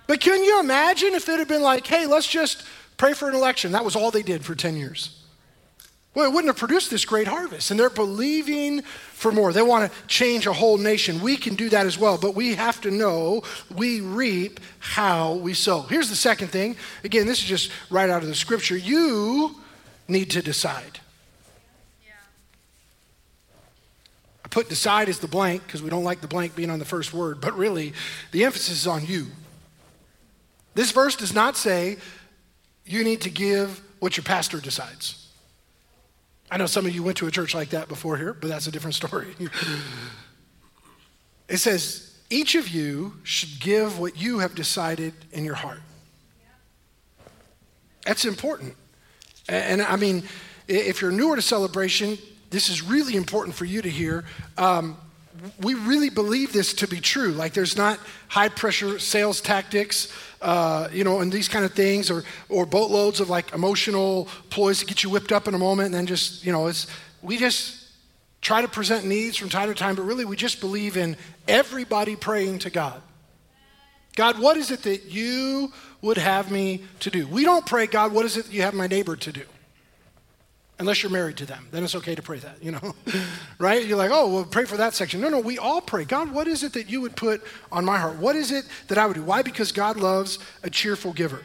[0.07, 2.65] But can you imagine if it had been like, hey, let's just
[2.97, 3.71] pray for an election?
[3.73, 5.22] That was all they did for 10 years.
[6.15, 7.71] Well, it wouldn't have produced this great harvest.
[7.71, 9.51] And they're believing for more.
[9.51, 11.21] They want to change a whole nation.
[11.21, 13.41] We can do that as well, but we have to know
[13.73, 15.81] we reap how we sow.
[15.81, 16.75] Here's the second thing.
[17.03, 18.77] Again, this is just right out of the scripture.
[18.77, 19.55] You
[20.07, 20.99] need to decide.
[24.45, 26.85] I put decide as the blank because we don't like the blank being on the
[26.85, 27.93] first word, but really,
[28.31, 29.27] the emphasis is on you.
[30.75, 31.97] This verse does not say
[32.85, 35.22] you need to give what your pastor decides.
[36.53, 38.67] I know some of you went to a church like that before here, but that's
[38.67, 39.35] a different story.
[41.49, 45.81] it says, each of you should give what you have decided in your heart.
[48.05, 48.75] That's important.
[49.49, 50.21] And, I mean,
[50.67, 52.19] if you're newer to celebration,
[52.51, 54.23] this is really important for you to hear.
[54.55, 54.97] Um,
[55.61, 57.31] we really believe this to be true.
[57.31, 62.09] Like, there's not high pressure sales tactics, uh, you know, and these kind of things,
[62.09, 65.87] or, or boatloads of like emotional ploys to get you whipped up in a moment,
[65.87, 66.87] and then just, you know, it's,
[67.21, 67.89] we just
[68.41, 71.15] try to present needs from time to time, but really we just believe in
[71.47, 73.01] everybody praying to God.
[74.15, 77.25] God, what is it that you would have me to do?
[77.27, 79.43] We don't pray, God, what is it that you have my neighbor to do?
[80.79, 81.67] Unless you're married to them.
[81.71, 82.95] Then it's okay to pray that, you know?
[83.59, 83.85] right?
[83.85, 85.21] You're like, oh, well, pray for that section.
[85.21, 86.05] No, no, we all pray.
[86.05, 88.17] God, what is it that you would put on my heart?
[88.17, 89.23] What is it that I would do?
[89.23, 89.41] Why?
[89.41, 91.41] Because God loves a cheerful giver.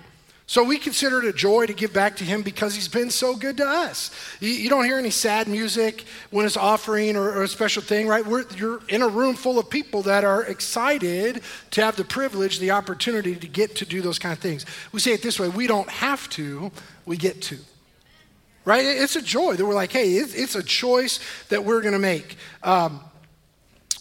[0.49, 3.37] So we consider it a joy to give back to him because he's been so
[3.37, 4.11] good to us.
[4.41, 8.09] You, you don't hear any sad music when it's offering or, or a special thing,
[8.09, 8.25] right?
[8.25, 12.61] We're, you're in a room full of people that are excited to have the privilege,
[12.61, 14.65] the opportunity to get to do those kind of things.
[14.91, 16.73] We say it this way we don't have to,
[17.05, 17.59] we get to.
[18.69, 18.85] Right?
[18.85, 22.37] It's a joy that we're like, hey, it's a choice that we're going to make.
[22.63, 23.01] Um,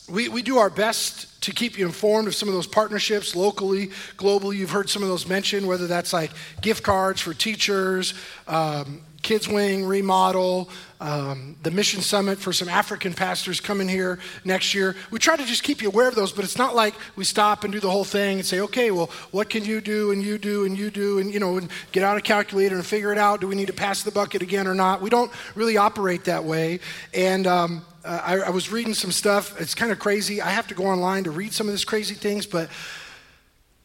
[0.10, 3.92] we, we do our best to keep you informed of some of those partnerships locally,
[4.18, 4.58] globally.
[4.58, 8.14] You've heard some of those mentioned, whether that's like gift cards for teachers,
[8.46, 14.74] um, Kids Wing remodel, um, the Mission Summit for some African pastors coming here next
[14.74, 14.96] year.
[15.12, 17.64] We try to just keep you aware of those, but it's not like we stop
[17.64, 20.38] and do the whole thing and say, okay, well, what can you do and you
[20.38, 23.18] do and you do and, you know, and get out a calculator and figure it
[23.18, 23.42] out.
[23.42, 25.02] Do we need to pass the bucket again or not?
[25.02, 26.80] We don't really operate that way.
[27.14, 29.60] And, um, uh, I, I was reading some stuff.
[29.60, 30.42] It's kind of crazy.
[30.42, 32.70] I have to go online to read some of this crazy things, but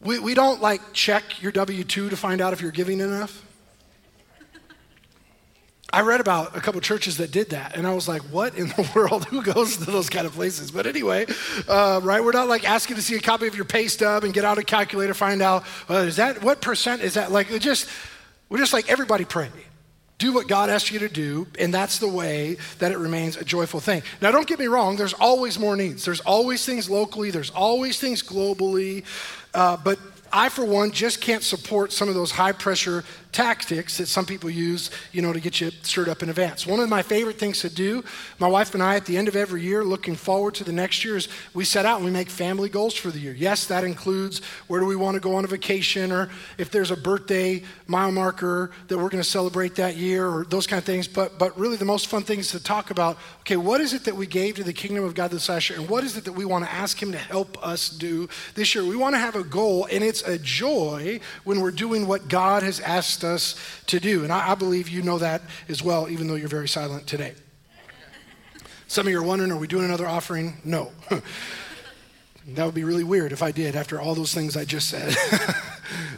[0.01, 3.45] we, we don't like check your W 2 to find out if you're giving enough.
[5.93, 8.69] I read about a couple churches that did that, and I was like, what in
[8.69, 9.25] the world?
[9.27, 10.71] Who goes to those kind of places?
[10.71, 11.27] But anyway,
[11.69, 12.25] uh, right?
[12.25, 14.59] We're not like asking to see a copy of your pay stub and get out
[14.59, 17.31] a calculator, find out, uh, is that, what percent is that?
[17.31, 17.89] Like, just,
[18.49, 19.51] we're just like, everybody pray
[20.23, 23.45] do what God asks you to do, and that's the way that it remains a
[23.45, 24.03] joyful thing.
[24.21, 26.05] Now, don't get me wrong, there's always more needs.
[26.05, 29.03] There's always things locally, there's always things globally,
[29.53, 29.99] uh, but
[30.33, 34.51] I, for one, just can't support some of those high pressure tactics that some people
[34.51, 36.67] use, you know, to get you stirred up in advance.
[36.67, 38.05] One of my favorite things to do,
[38.39, 41.03] my wife and I, at the end of every year, looking forward to the next
[41.03, 43.33] year, is we set out and we make family goals for the year.
[43.33, 46.91] Yes, that includes where do we want to go on a vacation, or if there's
[46.91, 50.85] a birthday mile marker that we're going to celebrate that year, or those kind of
[50.85, 51.09] things.
[51.09, 53.17] But but really, the most fun thing is to talk about.
[53.41, 55.79] Okay, what is it that we gave to the kingdom of God this last year,
[55.79, 58.75] and what is it that we want to ask Him to help us do this
[58.75, 58.85] year?
[58.85, 62.63] We want to have a goal, and it's a joy when we're doing what God
[62.63, 64.25] has asked asked us to do.
[64.25, 67.35] And I, I believe you know that as well, even though you're very silent today.
[68.89, 70.59] Some of you are wondering, are we doing another offering?
[70.65, 70.93] No.
[72.49, 75.17] that would be really weird if I did after all those things I just said.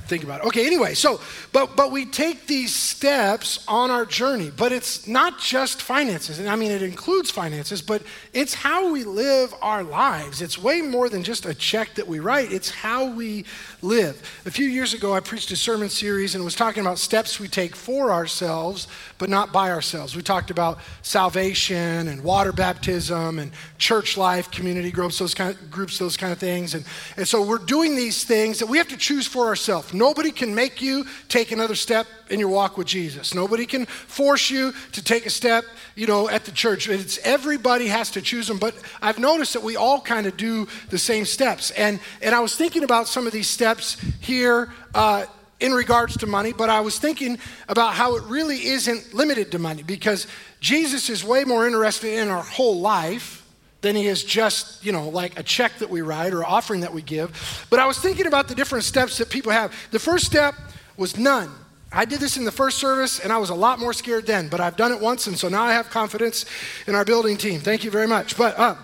[0.06, 0.46] think about it.
[0.46, 1.20] Okay, anyway, so,
[1.52, 6.38] but, but we take these steps on our journey, but it's not just finances.
[6.38, 10.42] And I mean, it includes finances, but it's how we live our lives.
[10.42, 13.44] It's way more than just a check that we write, it's how we
[13.82, 14.20] live.
[14.46, 17.48] A few years ago, I preached a sermon series and was talking about steps we
[17.48, 20.16] take for ourselves, but not by ourselves.
[20.16, 25.70] We talked about salvation and water baptism and church life, community groups, those kind of
[25.70, 26.74] groups, those kind of things.
[26.74, 26.84] And,
[27.16, 29.63] and so we're doing these things that we have to choose for ourselves.
[29.92, 33.34] Nobody can make you take another step in your walk with Jesus.
[33.34, 36.88] Nobody can force you to take a step, you know, at the church.
[36.88, 38.58] It's everybody has to choose them.
[38.58, 41.70] But I've noticed that we all kind of do the same steps.
[41.72, 44.72] And and I was thinking about some of these steps here.
[44.94, 45.26] Uh,
[45.60, 49.58] in regards to money, but I was thinking about how it really isn't limited to
[49.58, 50.26] money because
[50.60, 53.43] Jesus is way more interested in our whole life
[53.84, 56.92] than he is just, you know, like a check that we write or offering that
[56.92, 57.66] we give.
[57.68, 59.74] But I was thinking about the different steps that people have.
[59.90, 60.54] The first step
[60.96, 61.50] was none.
[61.92, 64.48] I did this in the first service and I was a lot more scared then,
[64.48, 66.46] but I've done it once and so now I have confidence
[66.86, 67.60] in our building team.
[67.60, 68.38] Thank you very much.
[68.38, 68.74] But, uh,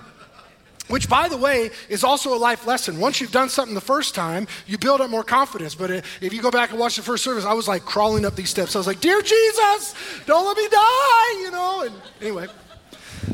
[0.88, 3.00] which, by the way, is also a life lesson.
[3.00, 5.74] Once you've done something the first time, you build up more confidence.
[5.74, 8.34] But if you go back and watch the first service, I was like crawling up
[8.34, 8.74] these steps.
[8.74, 9.94] I was like, Dear Jesus,
[10.26, 11.82] don't let me die, you know?
[11.86, 12.48] And anyway,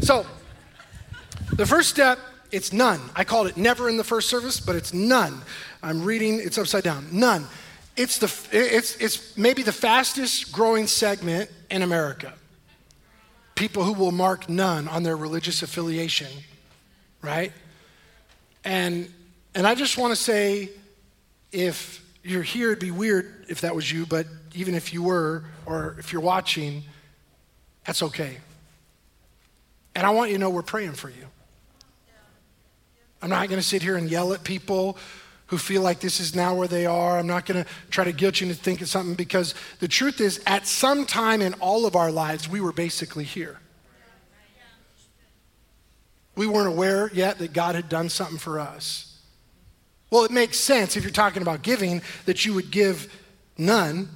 [0.03, 0.27] so
[1.53, 2.19] the first step,
[2.51, 3.01] it's none.
[3.15, 5.43] I called it never in the first service, but it's none.
[5.83, 7.07] I'm reading, it's upside down.
[7.13, 7.47] None.
[7.97, 12.35] It's, the, it's, it's maybe the fastest growing segment in America.
[13.55, 16.29] People who will mark none on their religious affiliation
[17.27, 17.53] right?
[18.65, 19.13] And
[19.55, 20.71] and I just want to say
[21.53, 25.45] if you're here, it'd be weird if that was you, but even if you were,
[25.65, 26.83] or if you're watching,
[27.85, 28.39] that's okay.
[29.95, 31.27] And I want you to know we're praying for you.
[33.23, 34.99] I'm not going to sit here and yell at people
[35.47, 37.19] who feel like this is now where they are.
[37.19, 40.41] I'm not going to try to guilt you into thinking something because the truth is,
[40.47, 43.59] at some time in all of our lives, we were basically here.
[46.35, 49.19] We weren't aware yet that God had done something for us.
[50.11, 53.13] Well, it makes sense if you're talking about giving that you would give
[53.57, 54.09] none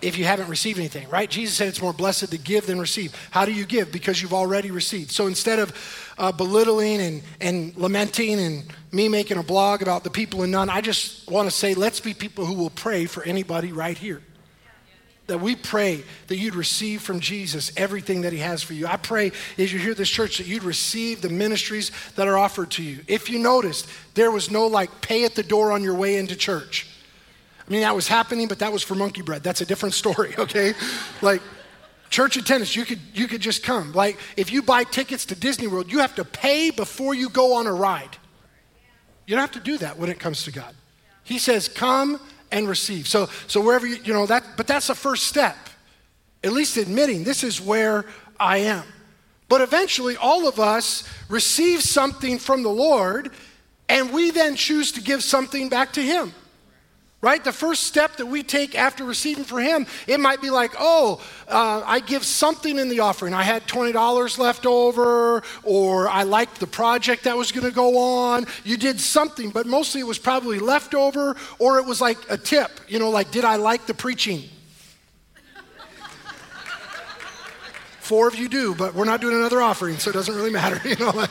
[0.00, 1.30] if you haven't received anything, right?
[1.30, 3.14] Jesus said it's more blessed to give than receive.
[3.30, 3.90] How do you give?
[3.90, 5.10] Because you've already received.
[5.10, 5.72] So instead of
[6.18, 10.70] uh, belittling and, and lamenting and me making a blog about the people in none,
[10.70, 14.22] I just want to say let's be people who will pray for anybody right here
[15.26, 18.86] that we pray that you'd receive from Jesus everything that he has for you.
[18.86, 22.70] I pray as you hear this church that you'd receive the ministries that are offered
[22.72, 23.00] to you.
[23.06, 26.36] If you noticed, there was no like pay at the door on your way into
[26.36, 26.88] church.
[27.66, 29.42] I mean, that was happening, but that was for monkey bread.
[29.42, 30.74] That's a different story, okay?
[31.22, 31.40] like,
[32.10, 33.92] church attendance, you could, you could just come.
[33.92, 37.54] Like, if you buy tickets to Disney World, you have to pay before you go
[37.54, 38.16] on a ride.
[39.26, 40.74] You don't have to do that when it comes to God.
[41.24, 42.20] He says, come
[42.52, 43.08] and receive.
[43.08, 45.56] So, so wherever you, you know, that, but that's the first step.
[46.42, 48.04] At least admitting this is where
[48.38, 48.84] I am.
[49.48, 53.30] But eventually, all of us receive something from the Lord,
[53.88, 56.32] and we then choose to give something back to Him.
[57.24, 57.42] Right?
[57.42, 61.22] The first step that we take after receiving for Him, it might be like, oh,
[61.48, 63.32] uh, I give something in the offering.
[63.32, 67.96] I had $20 left over, or I liked the project that was going to go
[67.96, 68.44] on.
[68.62, 72.70] You did something, but mostly it was probably leftover, or it was like a tip.
[72.88, 74.42] You know, like, did I like the preaching?
[78.00, 80.78] Four of you do, but we're not doing another offering, so it doesn't really matter,
[80.86, 81.24] you know.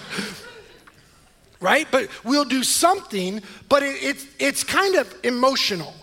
[1.64, 1.88] Right?
[1.89, 5.93] But we'll do something, but it, it, it's kind of emotional.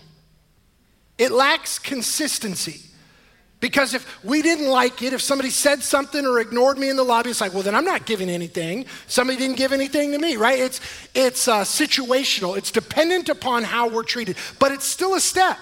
[1.19, 2.81] It lacks consistency.
[3.61, 7.05] Because if we didn't like it, if somebody said something or ignored me in the
[7.05, 8.87] lobby, it's like, well, then I'm not giving anything.
[9.07, 10.59] Somebody didn't give anything to me, right?
[10.59, 10.81] It's,
[11.15, 15.59] it's uh, situational, it's dependent upon how we're treated, but it's still a step.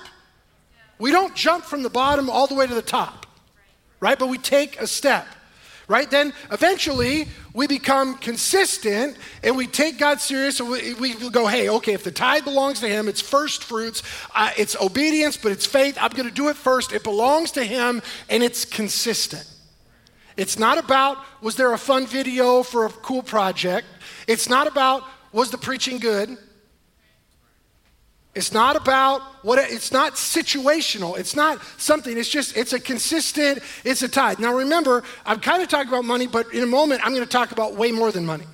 [1.00, 3.26] We don't jump from the bottom all the way to the top
[4.00, 4.18] right?
[4.18, 5.26] But we take a step,
[5.88, 6.10] right?
[6.10, 11.70] Then eventually we become consistent and we take God serious and we, we go, hey,
[11.70, 14.02] okay, if the tithe belongs to Him, it's first fruits,
[14.34, 15.96] uh, it's obedience, but it's faith.
[16.00, 16.92] I'm going to do it first.
[16.92, 19.48] It belongs to Him and it's consistent.
[20.36, 23.86] It's not about, was there a fun video for a cool project?
[24.28, 26.36] It's not about, was the preaching good?
[28.34, 31.18] It's not about what it's not situational.
[31.18, 32.16] It's not something.
[32.16, 33.60] It's just it's a consistent.
[33.84, 34.38] It's a tithe.
[34.38, 37.30] Now remember, I'm kind of talking about money, but in a moment I'm going to
[37.30, 38.44] talk about way more than money.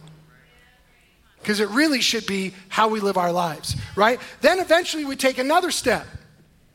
[1.41, 4.19] Because it really should be how we live our lives, right?
[4.41, 6.07] Then eventually we take another step.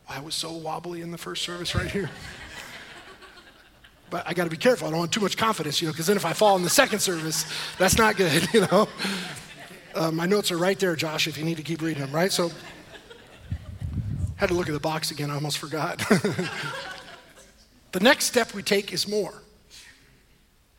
[0.08, 2.12] I was so wobbly in the first service right here.
[4.12, 4.88] but I got to be careful.
[4.88, 6.70] I don't want too much confidence, you know, because then if I fall in the
[6.70, 7.46] second service,
[7.80, 8.88] that's not good, you know.
[9.96, 12.32] Uh, my notes are right there, Josh, if you need to keep reading them, right?
[12.32, 12.52] So
[14.40, 15.98] had to look at the box again, I almost forgot.
[17.92, 19.34] the next step we take is more.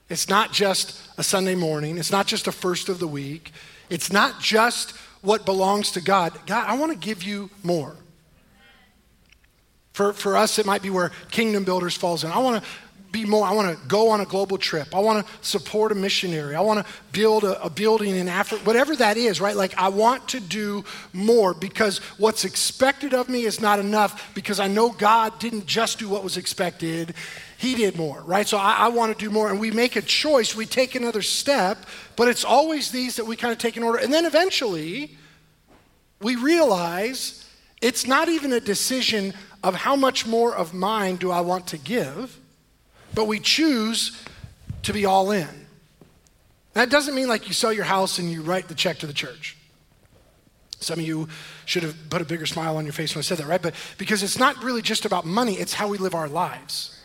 [0.09, 3.53] It's not just a Sunday morning, it's not just a first of the week,
[3.91, 6.33] it's not just what belongs to God.
[6.47, 7.97] God, I want to give you more.
[9.93, 12.31] For, for us, it might be where Kingdom Builders falls in.
[12.31, 12.71] I want to
[13.13, 13.47] be more.
[13.47, 14.95] I want to go on a global trip.
[14.95, 16.55] I want to support a missionary.
[16.55, 19.57] I want to build a, a, building in Africa, whatever that is, right?
[19.57, 24.61] Like, I want to do more because what's expected of me is not enough because
[24.61, 27.15] I know God didn't just do what was expected,
[27.59, 28.47] He did more, right?
[28.47, 29.51] So I, I want to do more.
[29.51, 31.87] And we make a choice, we take another step,
[32.17, 33.99] but it's always these that we kind of take in order.
[33.99, 35.17] And then eventually,
[36.21, 37.47] we realize
[37.81, 41.79] it's not even a decision of how much more of mine do I want to
[41.79, 42.40] give
[43.15, 44.25] but we choose
[44.83, 45.49] to be all in.
[46.73, 49.13] That doesn't mean like you sell your house and you write the check to the
[49.13, 49.57] church.
[50.79, 51.29] Some of you
[51.67, 53.61] should have put a bigger smile on your face when I said that, right?
[53.61, 56.99] But because it's not really just about money, it's how we live our lives.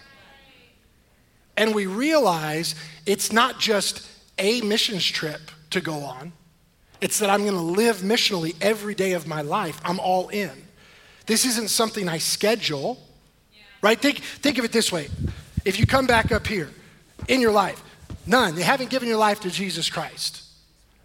[1.57, 2.75] And we realize
[3.05, 6.31] it's not just a missions trip to go on,
[7.01, 9.79] it's that I'm going to live missionally every day of my life.
[9.83, 10.51] I'm all in.
[11.25, 12.97] This isn't something I schedule,
[13.81, 13.99] right?
[13.99, 15.09] Think, think of it this way
[15.65, 16.69] if you come back up here
[17.27, 17.83] in your life,
[18.25, 20.43] none, you haven't given your life to Jesus Christ.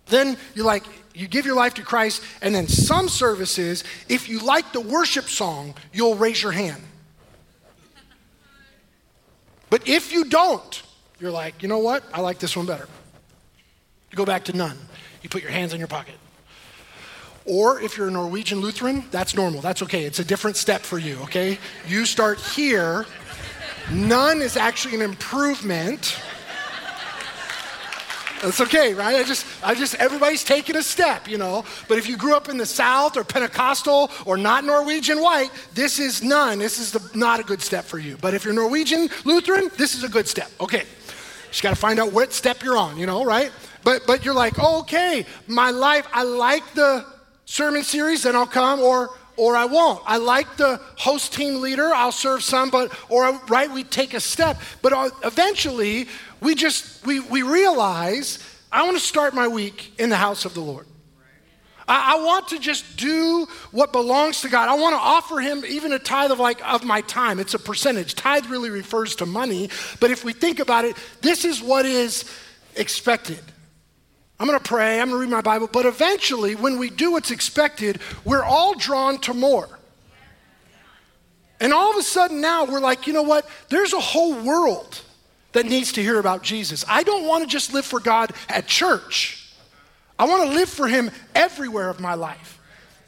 [0.07, 0.85] Then you're like,
[1.15, 5.25] you give your life to Christ, and then some services, if you like the worship
[5.25, 6.83] song, you'll raise your hand.
[9.71, 10.83] But if you don't,
[11.21, 12.05] you're like, you know what?
[12.13, 12.89] I like this one better.
[14.11, 14.77] You go back to none.
[15.23, 16.15] You put your hands in your pocket.
[17.45, 19.61] Or if you're a Norwegian Lutheran, that's normal.
[19.61, 20.05] That's okay.
[20.05, 21.59] It's a different step for you, okay?
[21.87, 23.07] You start here
[23.93, 26.21] None is actually an improvement.
[28.43, 29.17] That's okay, right?
[29.17, 31.65] I just, I just, everybody's taking a step, you know.
[31.89, 35.99] But if you grew up in the South or Pentecostal or not Norwegian white, this
[35.99, 36.59] is none.
[36.59, 38.17] This is the, not a good step for you.
[38.19, 40.51] But if you're Norwegian Lutheran, this is a good step.
[40.61, 40.85] Okay.
[41.51, 43.51] Just got to find out what step you're on, you know, right?
[43.83, 47.05] But, but you're like, okay, my life, I like the
[47.45, 49.11] sermon series, then I'll come, or
[49.41, 50.03] or I won't.
[50.05, 54.21] I like the host team leader, I'll serve some, but, or, right, we take a
[54.21, 54.61] step.
[54.83, 56.09] But uh, eventually,
[56.43, 58.39] we just, we, we realize,
[58.71, 60.87] I want to start my week in the house of the Lord.
[61.89, 64.69] I, I want to just do what belongs to God.
[64.69, 67.41] I want to offer him even a tithe of like of my time.
[67.41, 68.17] It's a percentage.
[68.17, 69.71] Tithe really refers to money,
[70.01, 72.31] but if we think about it, this is what is
[72.77, 73.41] expected.
[74.41, 77.13] I'm going to pray, I'm going to read my Bible, but eventually, when we do
[77.13, 79.69] what's expected, we're all drawn to more.
[81.61, 83.47] And all of a sudden now we're like, you know what?
[83.69, 85.03] There's a whole world
[85.53, 86.87] that needs to hear about Jesus.
[86.89, 89.53] I don't want to just live for God at church.
[90.19, 92.59] I want to live for Him everywhere of my life.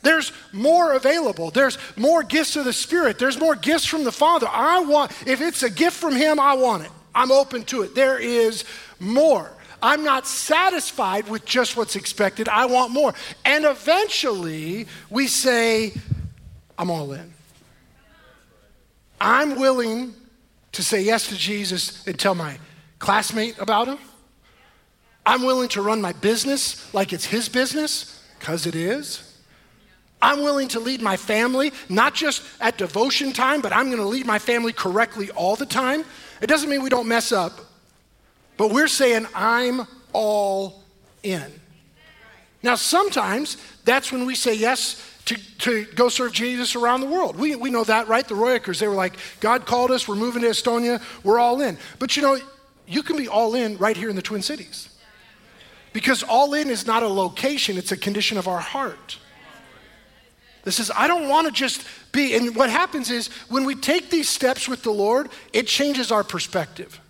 [0.02, 1.50] There's more available.
[1.50, 3.18] There's more gifts of the Spirit.
[3.18, 4.48] There's more gifts from the Father.
[4.50, 6.90] I want, if it's a gift from Him, I want it.
[7.14, 7.94] I'm open to it.
[7.94, 8.64] There is
[9.00, 9.50] more.
[9.82, 12.48] I'm not satisfied with just what's expected.
[12.48, 13.12] I want more.
[13.44, 15.92] And eventually, we say,
[16.78, 17.32] I'm all in.
[19.20, 20.14] I'm willing
[20.72, 22.58] to say yes to Jesus and tell my
[22.98, 23.98] classmate about him.
[25.26, 29.38] I'm willing to run my business like it's his business, because it is.
[30.20, 34.06] I'm willing to lead my family, not just at devotion time, but I'm going to
[34.06, 36.04] lead my family correctly all the time.
[36.40, 37.52] It doesn't mean we don't mess up,
[38.57, 40.82] but we're saying, I'm all
[41.22, 41.44] in.
[42.62, 47.36] Now, sometimes that's when we say yes to, to go serve Jesus around the world.
[47.36, 48.26] We, we know that, right?
[48.26, 51.78] The Royakers, they were like, God called us, we're moving to Estonia, we're all in.
[51.98, 52.38] But you know,
[52.86, 54.88] you can be all in right here in the Twin Cities.
[55.92, 59.18] Because all in is not a location, it's a condition of our heart.
[60.64, 64.11] This is, I don't want to just be, and what happens is when we take
[64.11, 67.00] these steps with the Lord, it changes our perspective.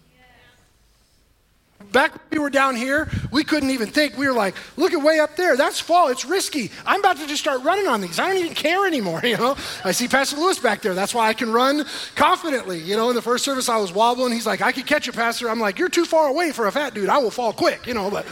[1.90, 4.16] Back when we were down here, we couldn't even think.
[4.16, 5.56] We were like, look at way up there.
[5.56, 6.08] That's fall.
[6.08, 6.70] It's risky.
[6.86, 8.18] I'm about to just start running on these.
[8.18, 9.56] I don't even care anymore, you know?
[9.84, 10.94] I see Pastor Lewis back there.
[10.94, 12.78] That's why I can run confidently.
[12.78, 14.32] You know, in the first service, I was wobbling.
[14.32, 15.50] He's like, I could catch you, Pastor.
[15.50, 17.08] I'm like, you're too far away for a fat dude.
[17.08, 18.26] I will fall quick, you know, but.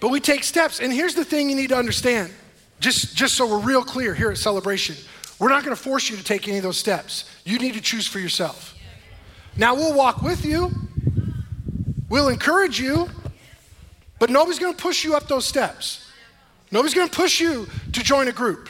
[0.00, 0.80] But we take steps.
[0.80, 2.32] And here's the thing you need to understand,
[2.80, 4.96] just, just so we're real clear here at Celebration.
[5.38, 7.30] We're not going to force you to take any of those steps.
[7.44, 8.74] You need to choose for yourself.
[9.56, 10.70] Now, we'll walk with you,
[12.08, 13.08] we'll encourage you,
[14.18, 16.06] but nobody's going to push you up those steps.
[16.70, 18.68] Nobody's going to push you to join a group.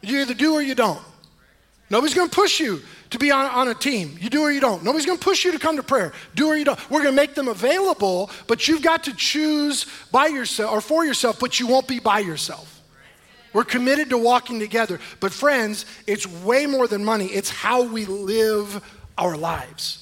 [0.00, 1.02] You either do or you don't.
[1.90, 4.16] Nobody's going to push you to be on, on a team.
[4.20, 4.82] You do or you don't.
[4.82, 6.12] Nobody's going to push you to come to prayer.
[6.34, 6.78] Do or you don't.
[6.90, 11.04] We're going to make them available, but you've got to choose by yourself or for
[11.04, 12.80] yourself, but you won't be by yourself.
[13.52, 14.98] We're committed to walking together.
[15.20, 18.82] But, friends, it's way more than money, it's how we live
[19.18, 20.01] our lives.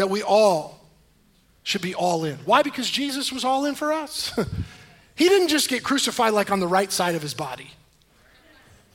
[0.00, 0.80] That we all
[1.62, 2.36] should be all in.
[2.46, 2.62] Why?
[2.62, 4.32] Because Jesus was all in for us.
[5.14, 7.70] he didn't just get crucified like on the right side of his body.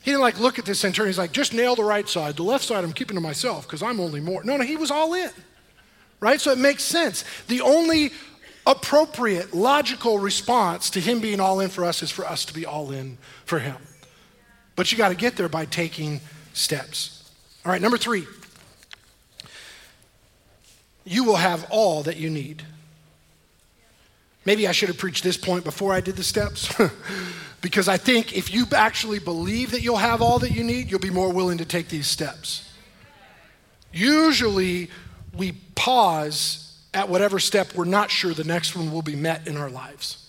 [0.01, 1.10] He didn't like look at this centurion.
[1.10, 2.38] He's like, just nail the right side.
[2.38, 4.43] The left side I'm keeping to myself because I'm only more.
[4.43, 5.30] No, no, he was all in.
[6.20, 6.41] Right?
[6.41, 7.24] So it makes sense.
[7.49, 8.12] The only
[8.66, 12.66] appropriate, logical response to him being all in for us is for us to be
[12.66, 13.78] all in for him.
[14.76, 16.20] But you got to get there by taking
[16.53, 17.32] steps.
[17.64, 18.26] All right, number three.
[21.06, 22.64] You will have all that you need.
[24.43, 26.74] Maybe I should have preached this point before I did the steps.
[27.66, 30.99] Because I think if you actually believe that you'll have all that you need, you'll
[30.99, 32.72] be more willing to take these steps.
[33.91, 34.91] Usually,
[35.36, 39.58] we pause at whatever step we're not sure the next one will be met in
[39.58, 40.24] our lives.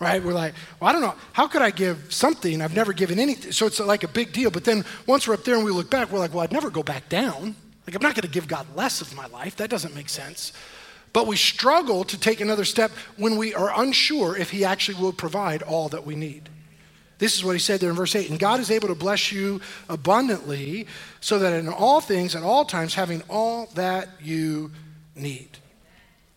[0.00, 0.24] Right?
[0.24, 1.14] We're like, well, I don't know.
[1.32, 2.62] How could I give something?
[2.62, 3.52] I've never given anything.
[3.52, 4.50] So it's like a big deal.
[4.50, 6.70] But then once we're up there and we look back, we're like, well, I'd never
[6.70, 7.54] go back down.
[7.86, 9.56] Like, I'm not going to give God less of my life.
[9.56, 10.52] That doesn't make sense.
[11.12, 15.12] But we struggle to take another step when we are unsure if He actually will
[15.12, 16.48] provide all that we need.
[17.20, 18.30] This is what he said there in verse 8.
[18.30, 20.86] And God is able to bless you abundantly,
[21.20, 24.70] so that in all things, at all times, having all that you
[25.14, 25.58] need.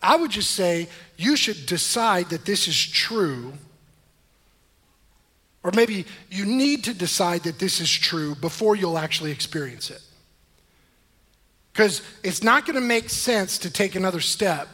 [0.02, 3.52] I would just say you should decide that this is true.
[5.62, 10.02] Or maybe you need to decide that this is true before you'll actually experience it.
[11.72, 14.68] Because it's not going to make sense to take another step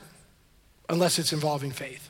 [0.89, 2.09] unless it's involving faith.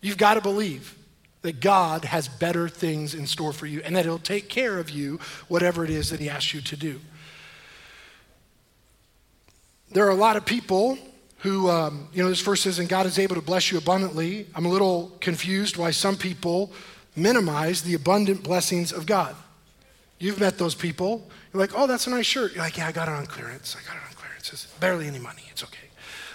[0.00, 0.96] You've got to believe
[1.42, 4.90] that God has better things in store for you and that He'll take care of
[4.90, 7.00] you, whatever it is that He asks you to do.
[9.90, 10.98] There are a lot of people
[11.42, 14.46] who, um, you know, this verse says, and God is able to bless you abundantly.
[14.54, 16.72] I'm a little confused why some people
[17.16, 19.34] minimize the abundant blessings of God.
[20.20, 21.28] You've met those people.
[21.52, 22.54] You're like, oh, that's a nice shirt.
[22.54, 23.76] You're like, yeah, I got it on clearance.
[23.76, 24.52] I got it on clearance.
[24.52, 25.42] It's barely any money.
[25.50, 25.88] It's okay.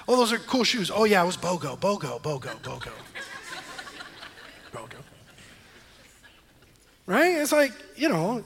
[0.10, 0.92] Oh, those are cool shoes.
[0.94, 2.92] Oh, yeah, it was BOGO, BOGO, BOGO, BOGO.
[4.74, 4.98] BOGO.
[7.06, 7.36] Right?
[7.36, 8.44] It's like, you know,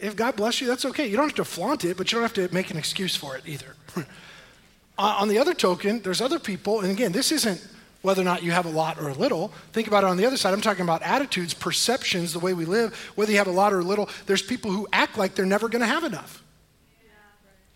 [0.00, 1.08] if God bless you, that's okay.
[1.08, 3.36] You don't have to flaunt it, but you don't have to make an excuse for
[3.36, 3.74] it either.
[4.96, 7.66] Uh, on the other token, there's other people, and again, this isn't
[8.02, 9.48] whether or not you have a lot or a little.
[9.72, 10.52] Think about it on the other side.
[10.52, 13.80] I'm talking about attitudes, perceptions, the way we live, whether you have a lot or
[13.80, 14.08] a little.
[14.26, 16.42] There's people who act like they're never going to have enough.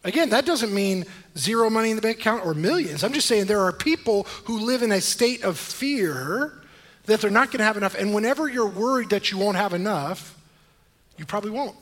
[0.05, 1.07] Again, that doesn't mean
[1.37, 3.03] zero money in the bank account or millions.
[3.03, 6.53] I'm just saying there are people who live in a state of fear
[7.07, 7.95] that they're not going to have enough.
[7.95, 10.39] And whenever you're worried that you won't have enough,
[11.17, 11.75] you probably won't.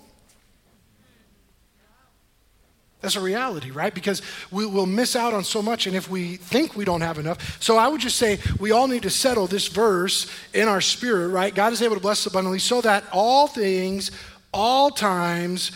[3.06, 3.94] That's a reality, right?
[3.94, 7.20] Because we will miss out on so much, and if we think we don't have
[7.20, 7.62] enough.
[7.62, 11.28] So I would just say we all need to settle this verse in our spirit,
[11.28, 11.54] right?
[11.54, 14.10] God is able to bless abundantly so that all things,
[14.52, 15.70] all times,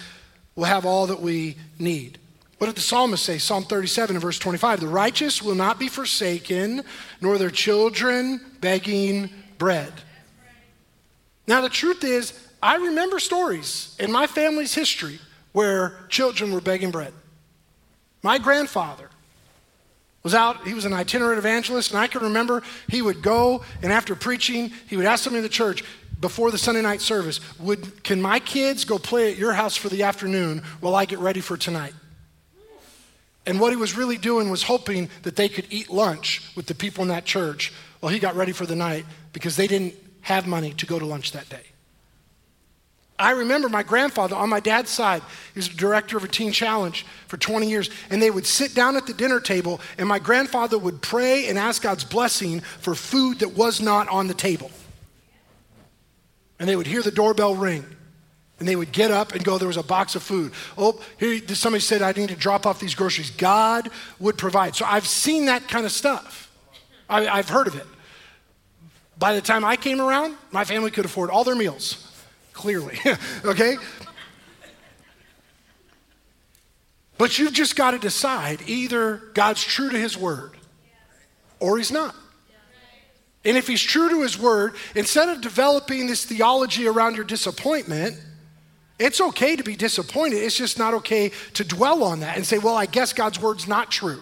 [0.56, 2.18] will have all that we need.
[2.58, 3.38] What did the psalmist say?
[3.38, 6.82] Psalm 37 and verse 25 The righteous will not be forsaken,
[7.20, 9.92] nor their children begging bread.
[11.46, 15.20] Now, the truth is, I remember stories in my family's history
[15.52, 17.12] where children were begging bread.
[18.22, 19.08] My grandfather
[20.22, 23.92] was out, he was an itinerant evangelist, and I can remember he would go and
[23.92, 25.82] after preaching, he would ask somebody in the church
[26.20, 29.88] before the Sunday night service, would, Can my kids go play at your house for
[29.88, 31.94] the afternoon while I get ready for tonight?
[33.46, 36.74] And what he was really doing was hoping that they could eat lunch with the
[36.74, 40.46] people in that church while he got ready for the night because they didn't have
[40.46, 41.69] money to go to lunch that day.
[43.20, 47.04] I remember my grandfather on my dad's side, he was director of a teen challenge
[47.28, 50.78] for 20 years, and they would sit down at the dinner table, and my grandfather
[50.78, 54.70] would pray and ask God's blessing for food that was not on the table.
[56.58, 57.84] And they would hear the doorbell ring,
[58.58, 60.52] and they would get up and go, There was a box of food.
[60.78, 63.30] Oh, here, somebody said, I need to drop off these groceries.
[63.30, 64.76] God would provide.
[64.76, 66.50] So I've seen that kind of stuff,
[67.08, 67.86] I, I've heard of it.
[69.18, 72.09] By the time I came around, my family could afford all their meals
[72.52, 72.98] clearly,
[73.44, 73.76] okay?
[77.18, 80.52] But you've just got to decide either God's true to his word
[81.58, 82.14] or he's not.
[83.44, 88.18] And if he's true to his word, instead of developing this theology around your disappointment,
[88.98, 90.36] it's okay to be disappointed.
[90.36, 93.66] It's just not okay to dwell on that and say, well, I guess God's word's
[93.66, 94.20] not true.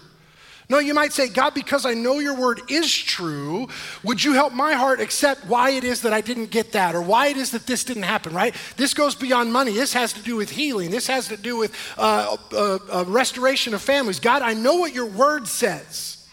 [0.69, 3.67] No, you might say, God, because I know your word is true,
[4.03, 7.01] would you help my heart accept why it is that I didn't get that or
[7.01, 8.53] why it is that this didn't happen, right?
[8.77, 9.71] This goes beyond money.
[9.71, 10.91] This has to do with healing.
[10.91, 14.19] This has to do with uh, uh, uh, restoration of families.
[14.19, 16.27] God, I know what your word says.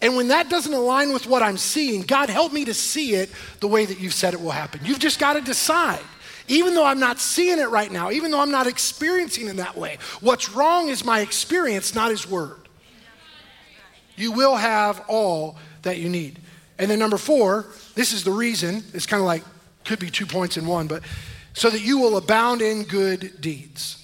[0.00, 3.30] And when that doesn't align with what I'm seeing, God, help me to see it
[3.58, 4.82] the way that you've said it will happen.
[4.84, 6.04] You've just got to decide.
[6.46, 9.56] Even though I'm not seeing it right now, even though I'm not experiencing it in
[9.56, 12.65] that way, what's wrong is my experience, not his word.
[14.16, 16.38] You will have all that you need.
[16.78, 19.42] And then number four, this is the reason, it's kind of like,
[19.84, 21.02] could be two points in one, but
[21.54, 24.02] so that you will abound in good deeds.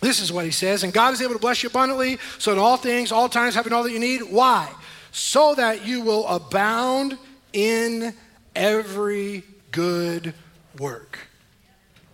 [0.00, 2.58] This is what he says, and God is able to bless you abundantly, so in
[2.58, 4.22] all things, all times, having all that you need.
[4.22, 4.70] Why?
[5.12, 7.16] So that you will abound
[7.54, 8.12] in
[8.54, 10.34] every good
[10.78, 11.18] work.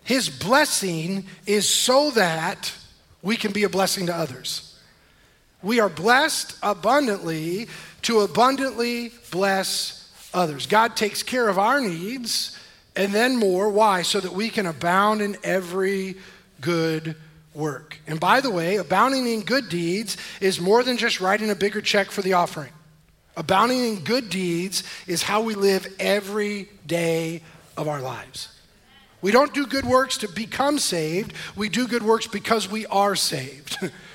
[0.03, 2.73] His blessing is so that
[3.21, 4.72] we can be a blessing to others.
[5.63, 7.67] We are blessed abundantly
[8.03, 10.67] to abundantly bless others.
[10.67, 12.59] God takes care of our needs
[12.95, 13.69] and then more.
[13.69, 14.01] Why?
[14.01, 16.15] So that we can abound in every
[16.59, 17.15] good
[17.53, 17.97] work.
[18.07, 21.81] And by the way, abounding in good deeds is more than just writing a bigger
[21.81, 22.71] check for the offering.
[23.37, 27.41] Abounding in good deeds is how we live every day
[27.77, 28.49] of our lives.
[29.21, 33.15] We don't do good works to become saved, we do good works because we are
[33.15, 33.77] saved.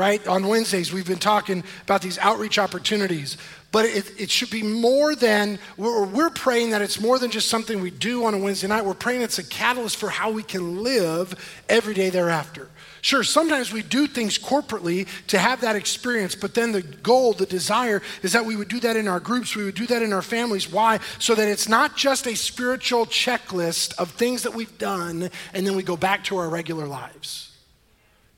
[0.00, 0.26] right?
[0.26, 3.36] On Wednesdays, we've been talking about these outreach opportunities.
[3.70, 7.48] But it, it should be more than, we're, we're praying that it's more than just
[7.48, 8.86] something we do on a Wednesday night.
[8.86, 11.34] We're praying it's a catalyst for how we can live
[11.68, 12.70] every day thereafter.
[13.02, 17.44] Sure, sometimes we do things corporately to have that experience, but then the goal, the
[17.44, 20.14] desire is that we would do that in our groups, we would do that in
[20.14, 20.72] our families.
[20.72, 20.98] Why?
[21.18, 25.76] So that it's not just a spiritual checklist of things that we've done and then
[25.76, 27.49] we go back to our regular lives.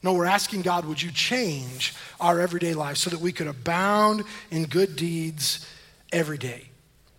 [0.03, 4.25] No, we're asking God, would you change our everyday lives so that we could abound
[4.51, 5.67] in good deeds
[6.13, 6.69] every day?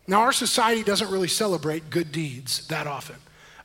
[0.06, 3.16] Now, our society doesn't really celebrate good deeds that often.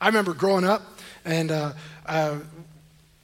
[0.01, 0.83] I remember growing up
[1.25, 1.73] and uh,
[2.07, 2.39] uh,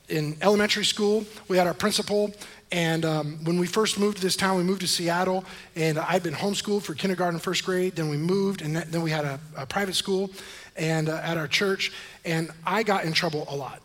[0.09, 2.35] in elementary school, we had our principal.
[2.73, 5.45] And um, when we first moved to this town, we moved to Seattle,
[5.77, 7.95] and I'd been homeschooled for kindergarten, first grade.
[7.95, 10.31] Then we moved, and then we had a, a private school,
[10.77, 11.93] and uh, at our church,
[12.25, 13.81] and I got in trouble a lot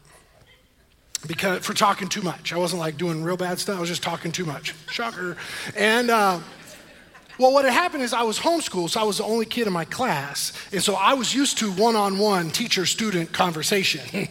[1.27, 2.53] because for talking too much.
[2.53, 3.77] I wasn't like doing real bad stuff.
[3.77, 4.73] I was just talking too much.
[4.89, 5.37] Shocker.
[5.75, 6.39] And uh,
[7.39, 9.71] well, what had happened is I was homeschooled, so I was the only kid in
[9.71, 14.01] my class, and so I was used to one-on-one teacher-student conversation.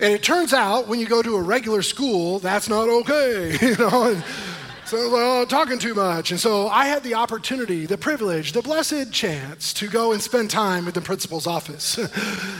[0.00, 3.76] and it turns out when you go to a regular school, that's not okay, you
[3.76, 4.22] know.
[4.86, 6.30] So well, talking too much.
[6.30, 10.50] And so I had the opportunity, the privilege, the blessed chance to go and spend
[10.50, 11.98] time with the principal's office.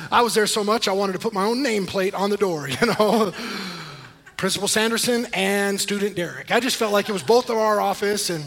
[0.11, 2.67] I was there so much I wanted to put my own nameplate on the door,
[2.81, 3.35] you know.
[4.39, 6.51] Principal Sanderson and student Derrick.
[6.51, 8.45] I just felt like it was both of our office and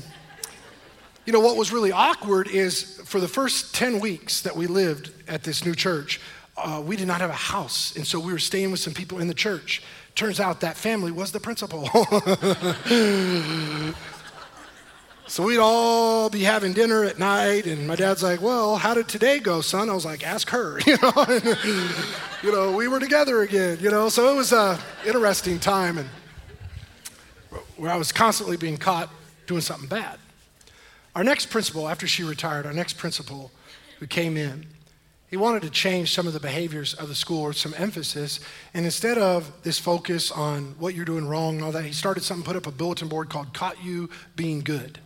[1.27, 5.11] you know, what was really awkward is for the first 10 weeks that we lived
[5.27, 6.19] at this new church,
[6.55, 7.95] uh, we did not have a house.
[7.95, 9.83] And so we were staying with some people in the church.
[10.17, 11.85] Turns out that family was the principal.
[15.27, 19.07] so we'd all be having dinner at night, and my dad's like, Well, how did
[19.07, 19.91] today go, son?
[19.91, 20.79] I was like, Ask her.
[20.87, 21.39] You know,
[22.41, 24.09] you know we were together again, you know.
[24.09, 26.09] So it was an interesting time, and
[27.75, 29.11] where I was constantly being caught
[29.45, 30.17] doing something bad.
[31.15, 33.51] Our next principal, after she retired, our next principal
[33.99, 34.65] who came in,
[35.29, 38.39] he wanted to change some of the behaviors of the school or some emphasis.
[38.73, 42.23] And instead of this focus on what you're doing wrong and all that, he started
[42.23, 44.99] something, put up a bulletin board called Caught You Being Good.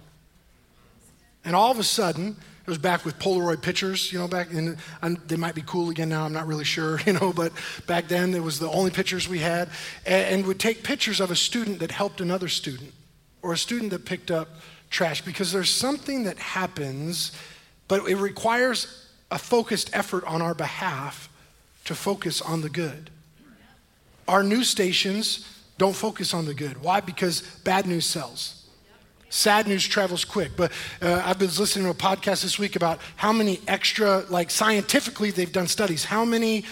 [1.44, 4.78] And all of a sudden, it was back with Polaroid pictures, you know, back and
[5.28, 7.52] they might be cool again now, I'm not really sure, you know, but
[7.88, 9.70] back then it was the only pictures we had.
[10.06, 12.94] And, and would take pictures of a student that helped another student
[13.42, 14.50] or a student that picked up
[14.92, 17.32] trash because there's something that happens,
[17.88, 19.01] but it requires
[19.32, 21.30] a focused effort on our behalf
[21.86, 23.10] to focus on the good.
[24.28, 26.84] Our news stations don't focus on the good.
[26.84, 27.00] Why?
[27.00, 28.68] Because bad news sells.
[29.30, 30.52] Sad news travels quick.
[30.56, 30.72] But
[31.02, 35.32] uh, I've been listening to a podcast this week about how many extra, like scientifically,
[35.32, 36.66] they've done studies, how many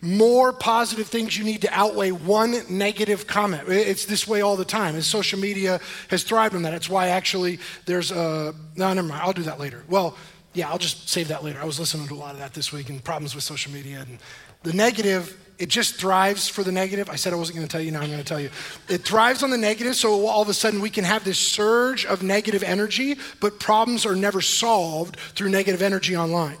[0.00, 3.68] more positive things you need to outweigh one negative comment.
[3.68, 4.94] It's this way all the time.
[4.94, 6.74] And social media has thrived on that.
[6.74, 9.82] It's why actually there's a, no, never mind, I'll do that later.
[9.88, 10.16] Well,
[10.54, 11.60] yeah, I'll just save that later.
[11.60, 14.04] I was listening to a lot of that this week and problems with social media.
[14.08, 14.18] And
[14.62, 17.10] the negative, it just thrives for the negative.
[17.10, 18.50] I said I wasn't going to tell you, now I'm going to tell you.
[18.88, 22.06] It thrives on the negative, so all of a sudden we can have this surge
[22.06, 26.56] of negative energy, but problems are never solved through negative energy online.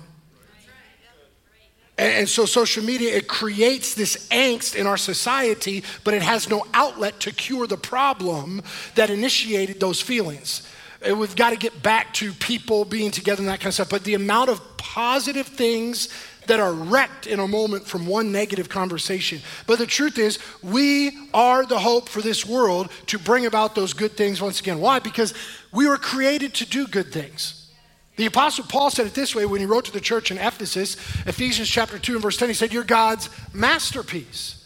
[1.96, 6.66] And, so social media, it creates this angst in our society, but it has no
[6.74, 8.62] outlet to cure the problem
[8.96, 10.68] that initiated those feelings.
[11.04, 13.90] We've got to get back to people being together and that kind of stuff.
[13.90, 16.08] But the amount of positive things
[16.46, 19.40] that are wrecked in a moment from one negative conversation.
[19.66, 23.92] But the truth is, we are the hope for this world to bring about those
[23.92, 24.78] good things once again.
[24.78, 24.98] Why?
[24.98, 25.34] Because
[25.72, 27.70] we were created to do good things.
[28.16, 30.94] The Apostle Paul said it this way when he wrote to the church in Ephesus,
[31.26, 32.48] Ephesians chapter 2 and verse 10.
[32.48, 34.63] He said, You're God's masterpiece.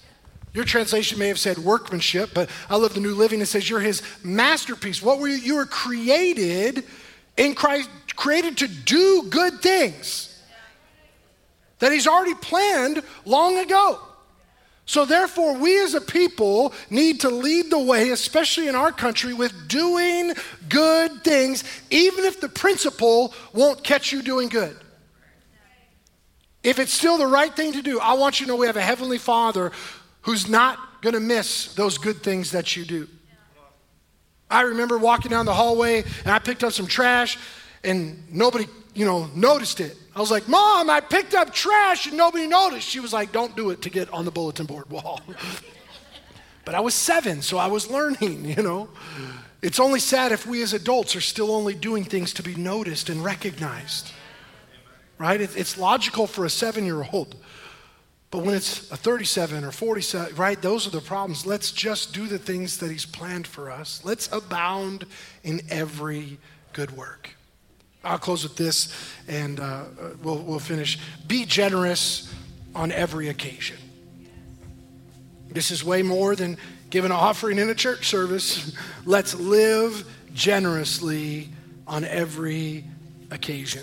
[0.54, 3.40] Your translation may have said workmanship, but I love the New Living.
[3.40, 5.02] It says, You're his masterpiece.
[5.02, 5.36] What were you?
[5.36, 6.84] You were created
[7.36, 10.24] in Christ, created to do good things
[11.78, 14.00] that he's already planned long ago.
[14.86, 19.34] So, therefore, we as a people need to lead the way, especially in our country,
[19.34, 20.32] with doing
[20.70, 24.74] good things, even if the principle won't catch you doing good.
[26.62, 28.78] If it's still the right thing to do, I want you to know we have
[28.78, 29.72] a Heavenly Father
[30.28, 33.08] who's not going to miss those good things that you do.
[34.50, 37.38] I remember walking down the hallway and I picked up some trash
[37.82, 39.96] and nobody, you know, noticed it.
[40.14, 42.86] I was like, Mom, I picked up trash and nobody noticed.
[42.86, 45.18] She was like, Don't do it to get on the bulletin board wall.
[46.66, 48.90] but I was seven, so I was learning, you know.
[49.62, 53.08] It's only sad if we as adults are still only doing things to be noticed
[53.08, 54.12] and recognized.
[55.16, 55.40] Right?
[55.40, 57.34] It's logical for a seven year old.
[58.30, 61.46] But when it's a 37 or 47, right, those are the problems.
[61.46, 64.02] Let's just do the things that He's planned for us.
[64.04, 65.06] Let's abound
[65.44, 66.38] in every
[66.74, 67.30] good work.
[68.04, 68.94] I'll close with this
[69.26, 69.84] and uh,
[70.22, 70.98] we'll, we'll finish.
[71.26, 72.32] Be generous
[72.74, 73.76] on every occasion.
[75.50, 76.58] This is way more than
[76.90, 78.76] giving an offering in a church service.
[79.04, 81.48] Let's live generously
[81.86, 82.84] on every
[83.30, 83.82] occasion.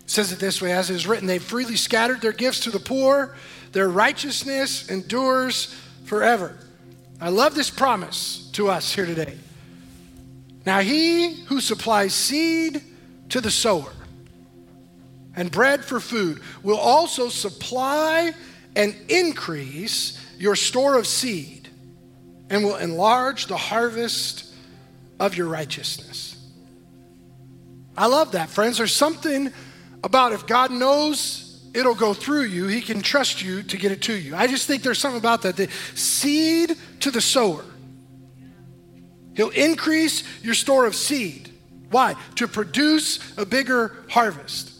[0.00, 2.70] It says it this way as it is written, they freely scattered their gifts to
[2.70, 3.36] the poor,
[3.76, 5.66] their righteousness endures
[6.06, 6.56] forever.
[7.20, 9.36] I love this promise to us here today.
[10.64, 12.80] Now, he who supplies seed,
[13.28, 13.92] to the sower
[15.34, 18.32] and bread for food will also supply
[18.74, 21.68] and increase your store of seed
[22.48, 24.54] and will enlarge the harvest
[25.20, 26.42] of your righteousness.
[27.94, 28.78] I love that, friends.
[28.78, 29.52] There's something
[30.02, 31.45] about if God knows
[31.76, 34.34] it'll go through you, he can trust you to get it to you.
[34.34, 35.56] I just think there's something about that.
[35.56, 37.64] The seed to the sower.
[39.34, 41.52] He'll increase your store of seed.
[41.90, 42.14] Why?
[42.36, 44.72] To produce a bigger harvest.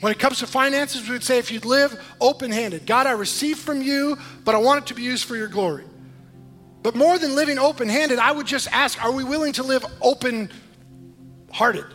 [0.00, 3.12] When it comes to finances, we would say if you'd live open handed, God, I
[3.12, 5.84] receive from you, but I want it to be used for your glory.
[6.82, 9.86] But more than living open handed, I would just ask, are we willing to live
[10.02, 10.50] open
[11.50, 11.86] hearted?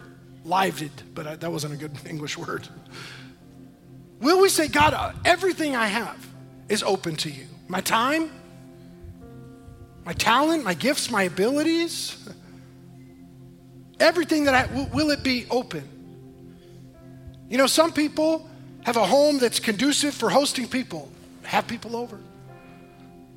[0.46, 2.68] Lived, but I, that wasn't a good English word.
[4.20, 6.28] Will we say, God, uh, everything I have
[6.68, 7.46] is open to you?
[7.68, 8.30] My time,
[10.06, 12.28] my talent, my gifts, my abilities?
[14.00, 15.88] Everything that I, will it be open?
[17.50, 18.50] You know, some people
[18.84, 21.12] have a home that's conducive for hosting people,
[21.44, 22.20] have people over.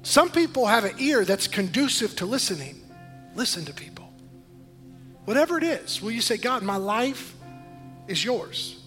[0.03, 2.81] Some people have an ear that's conducive to listening.
[3.35, 4.13] Listen to people.
[5.25, 7.35] Whatever it is, will you say, God, my life
[8.09, 8.82] is yours?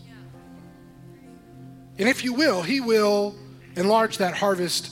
[1.98, 3.36] And if you will, He will
[3.76, 4.92] enlarge that harvest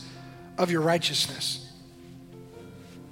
[0.57, 1.59] of your righteousness.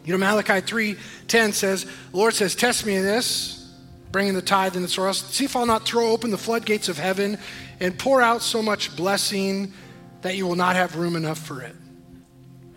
[0.04, 3.72] You know, Malachi 3:10 says, the Lord says, Test me in this,
[4.12, 5.14] bringing the tithe and the soil.
[5.14, 7.38] See if I'll not throw open the floodgates of heaven
[7.80, 9.74] and pour out so much blessing
[10.22, 11.76] that you will not have room enough for it.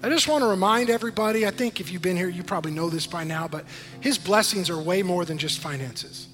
[0.03, 2.91] I just want to remind everybody, I think if you've been here, you probably know
[2.91, 3.65] this by now, but
[4.01, 6.29] his blessings are way more than just finances.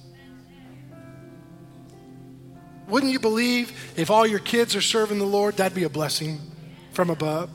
[2.91, 6.41] Wouldn't you believe if all your kids are serving the Lord, that'd be a blessing
[6.91, 7.49] from above?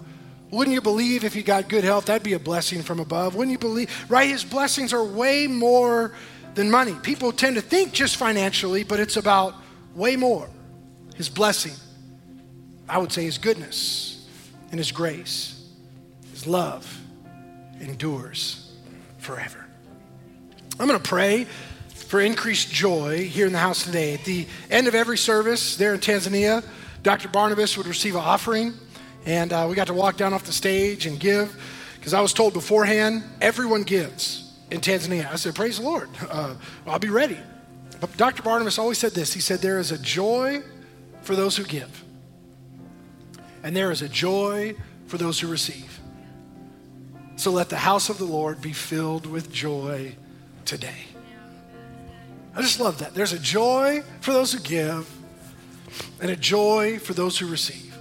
[0.50, 3.34] Wouldn't you believe if you got good health, that'd be a blessing from above?
[3.34, 3.90] Wouldn't you believe?
[4.08, 4.30] Right?
[4.30, 6.14] His blessings are way more
[6.54, 6.94] than money.
[7.02, 9.54] People tend to think just financially, but it's about
[9.94, 10.48] way more.
[11.16, 11.74] His blessing,
[12.88, 14.26] I would say his goodness
[14.70, 15.68] and his grace
[16.32, 17.00] His love
[17.78, 18.72] endures
[19.18, 19.66] forever.
[20.80, 21.46] I'm going to pray
[22.06, 24.14] for increased joy here in the house today.
[24.14, 26.64] At the end of every service there in Tanzania,
[27.02, 27.28] Dr.
[27.28, 28.74] Barnabas would receive an offering,
[29.24, 31.60] and uh, we got to walk down off the stage and give.
[31.94, 35.30] Because I was told beforehand, everyone gives in Tanzania.
[35.30, 36.08] I said, Praise the Lord.
[36.30, 36.54] Uh,
[36.86, 37.38] I'll be ready.
[38.00, 38.42] But Dr.
[38.42, 40.62] Barnabas always said this He said, There is a joy
[41.22, 42.04] for those who give,
[43.64, 44.76] and there is a joy
[45.06, 46.00] for those who receive.
[47.34, 50.14] So let the house of the Lord be filled with joy
[50.64, 51.15] today.
[52.56, 53.14] I just love that.
[53.14, 55.08] There's a joy for those who give
[56.20, 57.94] and a joy for those who receive.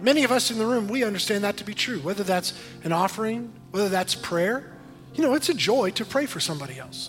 [0.00, 2.52] Many of us in the room, we understand that to be true, whether that's
[2.84, 4.72] an offering, whether that's prayer.
[5.14, 7.08] You know, it's a joy to pray for somebody else.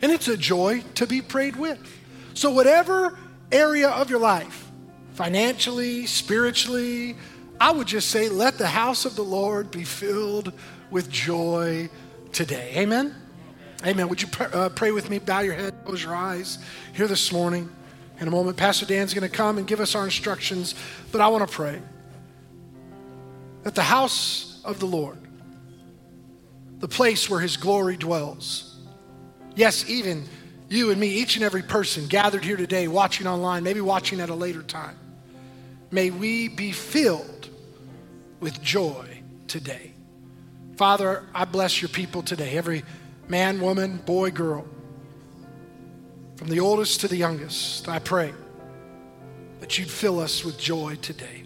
[0.00, 1.80] And it's a joy to be prayed with.
[2.34, 3.18] So, whatever
[3.50, 4.70] area of your life,
[5.14, 7.16] financially, spiritually,
[7.60, 10.52] I would just say, let the house of the Lord be filled
[10.90, 11.88] with joy
[12.32, 12.74] today.
[12.76, 13.14] Amen?
[13.84, 14.08] Amen.
[14.08, 15.18] Would you pr- uh, pray with me?
[15.18, 16.58] Bow your head, close your eyes
[16.92, 17.70] here this morning.
[18.20, 20.74] In a moment, Pastor Dan's going to come and give us our instructions,
[21.10, 21.80] but I want to pray
[23.64, 25.18] that the house of the Lord,
[26.78, 28.76] the place where his glory dwells,
[29.56, 30.24] yes, even
[30.68, 34.30] you and me, each and every person gathered here today, watching online, maybe watching at
[34.30, 34.96] a later time,
[35.90, 37.48] may we be filled
[38.40, 39.92] with joy today.
[40.76, 42.84] Father, I bless your people today, every
[43.28, 44.66] man, woman, boy, girl,
[46.36, 47.88] from the oldest to the youngest.
[47.88, 48.32] I pray
[49.60, 51.44] that you'd fill us with joy today.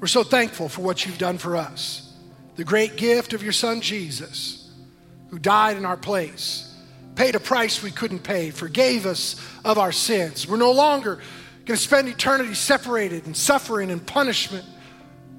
[0.00, 2.14] We're so thankful for what you've done for us.
[2.56, 4.72] The great gift of your son Jesus,
[5.28, 6.74] who died in our place,
[7.14, 10.46] paid a price we couldn't pay, forgave us of our sins.
[10.46, 11.16] We're no longer
[11.64, 14.64] going to spend eternity separated and suffering and punishment